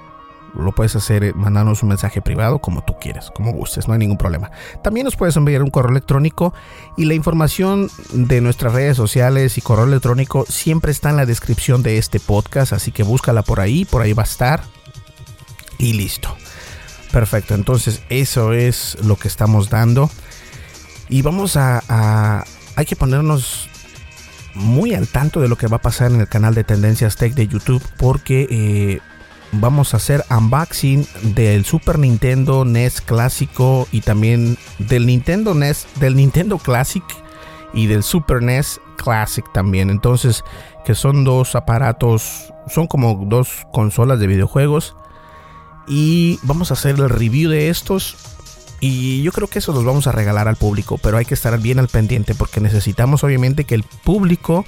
lo 0.55 0.71
puedes 0.71 0.95
hacer 0.95 1.23
eh, 1.23 1.33
mandándonos 1.33 1.83
un 1.83 1.89
mensaje 1.89 2.21
privado 2.21 2.59
como 2.59 2.83
tú 2.83 2.95
quieras, 2.99 3.31
como 3.31 3.51
gustes, 3.51 3.87
no 3.87 3.93
hay 3.93 3.99
ningún 3.99 4.17
problema. 4.17 4.51
También 4.83 5.05
nos 5.05 5.15
puedes 5.15 5.35
enviar 5.35 5.63
un 5.63 5.69
correo 5.69 5.91
electrónico 5.91 6.53
y 6.97 7.05
la 7.05 7.13
información 7.13 7.89
de 8.13 8.41
nuestras 8.41 8.73
redes 8.73 8.97
sociales 8.97 9.57
y 9.57 9.61
correo 9.61 9.85
electrónico 9.85 10.45
siempre 10.47 10.91
está 10.91 11.09
en 11.09 11.17
la 11.17 11.25
descripción 11.25 11.83
de 11.83 11.97
este 11.97 12.19
podcast, 12.19 12.73
así 12.73 12.91
que 12.91 13.03
búscala 13.03 13.43
por 13.43 13.59
ahí, 13.59 13.85
por 13.85 14.01
ahí 14.01 14.13
va 14.13 14.23
a 14.23 14.25
estar 14.25 14.63
y 15.77 15.93
listo. 15.93 16.35
Perfecto, 17.11 17.55
entonces 17.55 18.01
eso 18.09 18.51
es 18.51 18.97
lo 19.03 19.15
que 19.15 19.27
estamos 19.27 19.69
dando 19.69 20.09
y 21.07 21.21
vamos 21.21 21.55
a, 21.55 22.43
hay 22.75 22.85
que 22.85 22.95
ponernos 22.95 23.69
muy 24.53 24.93
al 24.93 25.07
tanto 25.07 25.41
de 25.41 25.47
lo 25.47 25.57
que 25.57 25.67
va 25.67 25.77
a 25.77 25.81
pasar 25.81 26.11
en 26.11 26.21
el 26.21 26.27
canal 26.27 26.55
de 26.55 26.63
Tendencias 26.63 27.15
Tech 27.15 27.33
de 27.33 27.47
YouTube 27.47 27.83
porque 27.97 28.47
eh, 28.49 28.99
vamos 29.51 29.93
a 29.93 29.97
hacer 29.97 30.23
unboxing 30.29 31.07
del 31.35 31.65
Super 31.65 31.99
Nintendo 31.99 32.65
NES 32.65 33.01
clásico 33.01 33.87
y 33.91 34.01
también 34.01 34.57
del 34.79 35.05
Nintendo 35.05 35.53
NES, 35.53 35.87
del 35.99 36.15
Nintendo 36.15 36.57
Classic 36.57 37.03
y 37.73 37.87
del 37.87 38.03
Super 38.03 38.41
NES 38.41 38.79
Classic 38.97 39.45
también. 39.53 39.89
Entonces, 39.89 40.43
que 40.85 40.95
son 40.95 41.23
dos 41.23 41.55
aparatos, 41.55 42.53
son 42.67 42.87
como 42.87 43.25
dos 43.27 43.65
consolas 43.71 44.19
de 44.19 44.27
videojuegos. 44.27 44.95
Y 45.87 46.39
vamos 46.43 46.71
a 46.71 46.73
hacer 46.73 46.95
el 46.95 47.09
review 47.09 47.49
de 47.49 47.69
estos. 47.69 48.15
Y 48.79 49.23
yo 49.23 49.31
creo 49.31 49.47
que 49.47 49.59
eso 49.59 49.73
los 49.73 49.85
vamos 49.85 50.07
a 50.07 50.11
regalar 50.11 50.47
al 50.47 50.57
público, 50.57 50.97
pero 50.97 51.17
hay 51.17 51.25
que 51.25 51.33
estar 51.33 51.57
bien 51.59 51.79
al 51.79 51.87
pendiente 51.87 52.35
porque 52.35 52.59
necesitamos 52.59 53.23
obviamente 53.23 53.63
que 53.63 53.75
el 53.75 53.83
público 53.83 54.65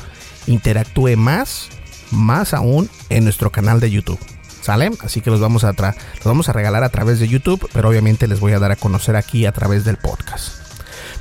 interactúe 0.48 1.18
más, 1.18 1.70
más 2.12 2.54
aún 2.54 2.90
en 3.10 3.26
nuestro 3.26 3.52
canal 3.52 3.80
de 3.80 3.92
YouTube. 3.92 4.20
¿Sale? 4.68 4.92
Así 5.00 5.22
que 5.22 5.30
los 5.30 5.40
vamos 5.40 5.64
a, 5.64 5.72
los 5.72 6.26
vamos 6.26 6.50
a 6.50 6.52
regalar 6.52 6.84
a 6.84 6.90
través 6.90 7.22
de 7.22 7.30
YouTube, 7.30 7.70
pero 7.72 7.88
obviamente 7.88 8.28
les 8.28 8.42
voy 8.42 8.52
a 8.52 8.60
dar 8.60 8.74
a 8.74 8.76
conocer 8.76 9.16
aquí 9.16 9.46
a 9.46 9.54
través 9.54 9.86
del 9.86 9.96
podcast. 9.96 10.58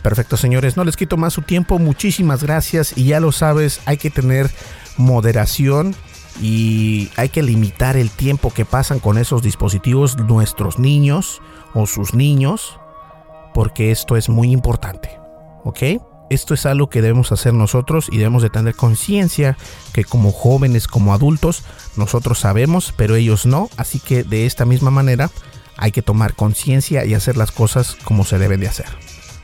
Perfecto, 0.03 0.37
señores, 0.37 0.77
no 0.77 0.83
les 0.83 0.97
quito 0.97 1.17
más 1.17 1.35
su 1.35 1.43
tiempo. 1.43 1.79
Muchísimas 1.79 2.43
gracias 2.43 2.99
y 2.99 3.05
ya 3.05 3.21
lo 3.21 3.31
sabes, 3.31 3.83
hay 3.85 3.99
que 3.99 4.11
tener 4.11 4.51
moderación 4.97 5.95
y 6.43 7.13
hay 7.15 7.29
que 7.29 7.45
limitar 7.45 7.97
el 7.97 8.11
tiempo 8.11 8.53
que 8.53 8.65
pasan 8.65 8.99
con 8.99 9.17
esos 9.17 9.43
dispositivos 9.43 10.19
nuestros 10.19 10.81
niños 10.81 11.41
o 11.73 11.87
sus 11.87 12.15
niños, 12.15 12.81
porque 13.55 13.93
esto 13.93 14.17
es 14.17 14.29
muy 14.29 14.51
importante. 14.51 15.21
¿Ok? 15.63 16.01
Esto 16.29 16.55
es 16.55 16.67
algo 16.67 16.89
que 16.89 17.03
debemos 17.03 17.31
hacer 17.33 17.55
nosotros 17.55 18.09
y 18.11 18.19
debemos 18.19 18.43
de 18.43 18.51
tener 18.51 18.75
conciencia 18.75 19.57
que 19.93 20.05
como 20.05 20.33
jóvenes, 20.33 20.89
como 20.89 21.15
adultos, 21.15 21.63
nosotros 21.97 22.41
sabemos, 22.41 22.93
pero 22.97 23.15
ellos 23.15 23.47
no. 23.47 23.71
Así 23.77 24.01
que 24.01 24.25
de 24.25 24.47
esta 24.47 24.65
misma 24.65 24.91
manera 24.91 25.31
hay 25.77 25.93
que 25.93 26.03
tomar 26.03 26.35
conciencia 26.35 27.05
y 27.05 27.15
hacer 27.15 27.37
las 27.37 27.53
cosas 27.53 27.97
como 28.05 28.25
se 28.25 28.39
deben 28.39 28.61
de 28.61 28.69
hacer. 28.69 28.87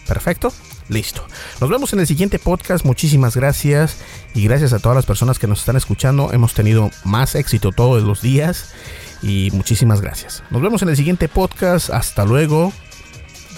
Perfecto. 0.06 0.52
Listo. 0.88 1.24
Nos 1.60 1.70
vemos 1.70 1.92
en 1.92 2.00
el 2.00 2.06
siguiente 2.06 2.38
podcast. 2.38 2.84
Muchísimas 2.84 3.36
gracias. 3.36 3.98
Y 4.34 4.44
gracias 4.44 4.72
a 4.72 4.78
todas 4.78 4.96
las 4.96 5.06
personas 5.06 5.38
que 5.38 5.46
nos 5.46 5.60
están 5.60 5.76
escuchando. 5.76 6.32
Hemos 6.32 6.54
tenido 6.54 6.90
más 7.04 7.34
éxito 7.34 7.70
todos 7.70 8.02
los 8.02 8.20
días. 8.20 8.74
Y 9.22 9.50
muchísimas 9.52 10.00
gracias. 10.00 10.42
Nos 10.50 10.60
vemos 10.60 10.82
en 10.82 10.88
el 10.88 10.96
siguiente 10.96 11.28
podcast. 11.28 11.90
Hasta 11.90 12.24
luego. 12.24 12.72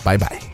Bye 0.05 0.19
bye. 0.19 0.54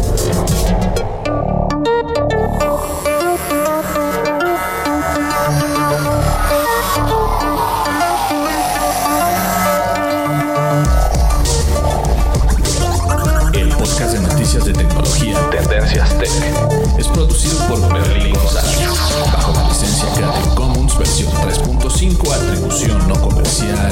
Producido 17.25 17.67
por 17.67 17.79
Berlín 17.93 18.33
González, 18.33 18.89
bajo 19.31 19.53
la 19.53 19.67
licencia 19.67 20.11
Creative 20.13 20.55
Commons 20.55 20.97
versión 20.97 21.31
3.5, 21.31 22.33
atribución 22.33 23.07
no 23.07 23.15
comercial. 23.21 23.91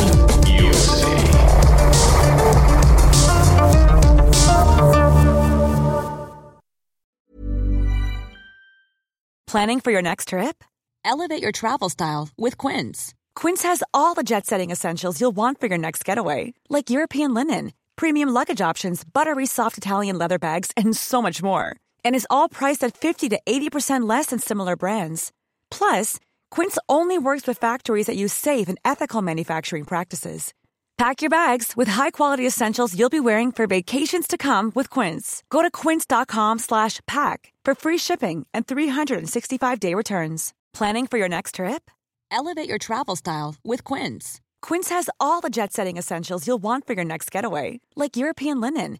Planning 9.46 9.80
for 9.80 9.92
your 9.92 10.02
next 10.02 10.30
trip? 10.30 10.64
Elevate 11.04 11.42
your 11.42 11.52
travel 11.52 11.90
style 11.90 12.30
with 12.38 12.58
Quince. 12.58 13.14
Quince 13.36 13.64
has 13.64 13.84
all 13.94 14.14
the 14.14 14.24
jet 14.24 14.46
setting 14.46 14.72
essentials 14.72 15.20
you'll 15.20 15.36
want 15.36 15.60
for 15.60 15.68
your 15.68 15.78
next 15.78 16.06
getaway, 16.06 16.54
like 16.70 16.90
European 16.90 17.34
linen, 17.34 17.74
premium 17.96 18.30
luggage 18.30 18.62
options, 18.62 19.04
buttery 19.04 19.46
soft 19.46 19.78
Italian 19.78 20.18
leather 20.18 20.40
bags, 20.40 20.72
and 20.78 20.96
so 20.96 21.22
much 21.22 21.42
more 21.42 21.76
and 22.04 22.16
is 22.16 22.28
all 22.30 22.50
priced 22.50 22.84
at 22.84 22.96
50 22.96 23.30
to 23.30 23.40
80% 23.46 24.08
less 24.08 24.28
than 24.28 24.40
similar 24.40 24.76
brands. 24.76 25.32
Plus, 25.72 26.20
Quince 26.52 26.78
only 26.88 27.18
works 27.18 27.48
with 27.48 27.58
factories 27.58 28.06
that 28.08 28.18
use 28.18 28.34
safe 28.34 28.70
and 28.70 28.78
ethical 28.86 29.22
manufacturing 29.22 29.86
practices. 29.86 30.54
Pack 30.98 31.22
your 31.22 31.30
bags 31.30 31.78
with 31.78 31.88
high-quality 31.88 32.46
essentials 32.46 32.98
you'll 32.98 33.10
be 33.10 33.22
wearing 33.22 33.54
for 33.54 33.68
vacations 33.68 34.28
to 34.28 34.38
come 34.38 34.70
with 34.76 34.90
Quince. 34.90 35.44
Go 35.50 35.62
to 35.62 35.72
quince.com/pack 35.72 37.54
for 37.66 37.74
free 37.76 37.98
shipping 37.98 38.46
and 38.54 38.68
365-day 38.68 39.94
returns. 39.96 40.54
Planning 40.74 41.08
for 41.08 41.18
your 41.18 41.30
next 41.30 41.56
trip? 41.56 41.90
Elevate 42.30 42.68
your 42.70 42.78
travel 42.78 43.16
style 43.16 43.56
with 43.64 43.84
Quince. 43.84 44.42
Quince 44.62 44.90
has 44.90 45.10
all 45.20 45.40
the 45.42 45.50
jet-setting 45.50 45.98
essentials 45.98 46.46
you'll 46.46 46.64
want 46.64 46.86
for 46.86 46.94
your 46.94 47.06
next 47.06 47.32
getaway, 47.32 47.80
like 47.96 48.18
European 48.18 48.60
linen 48.60 49.00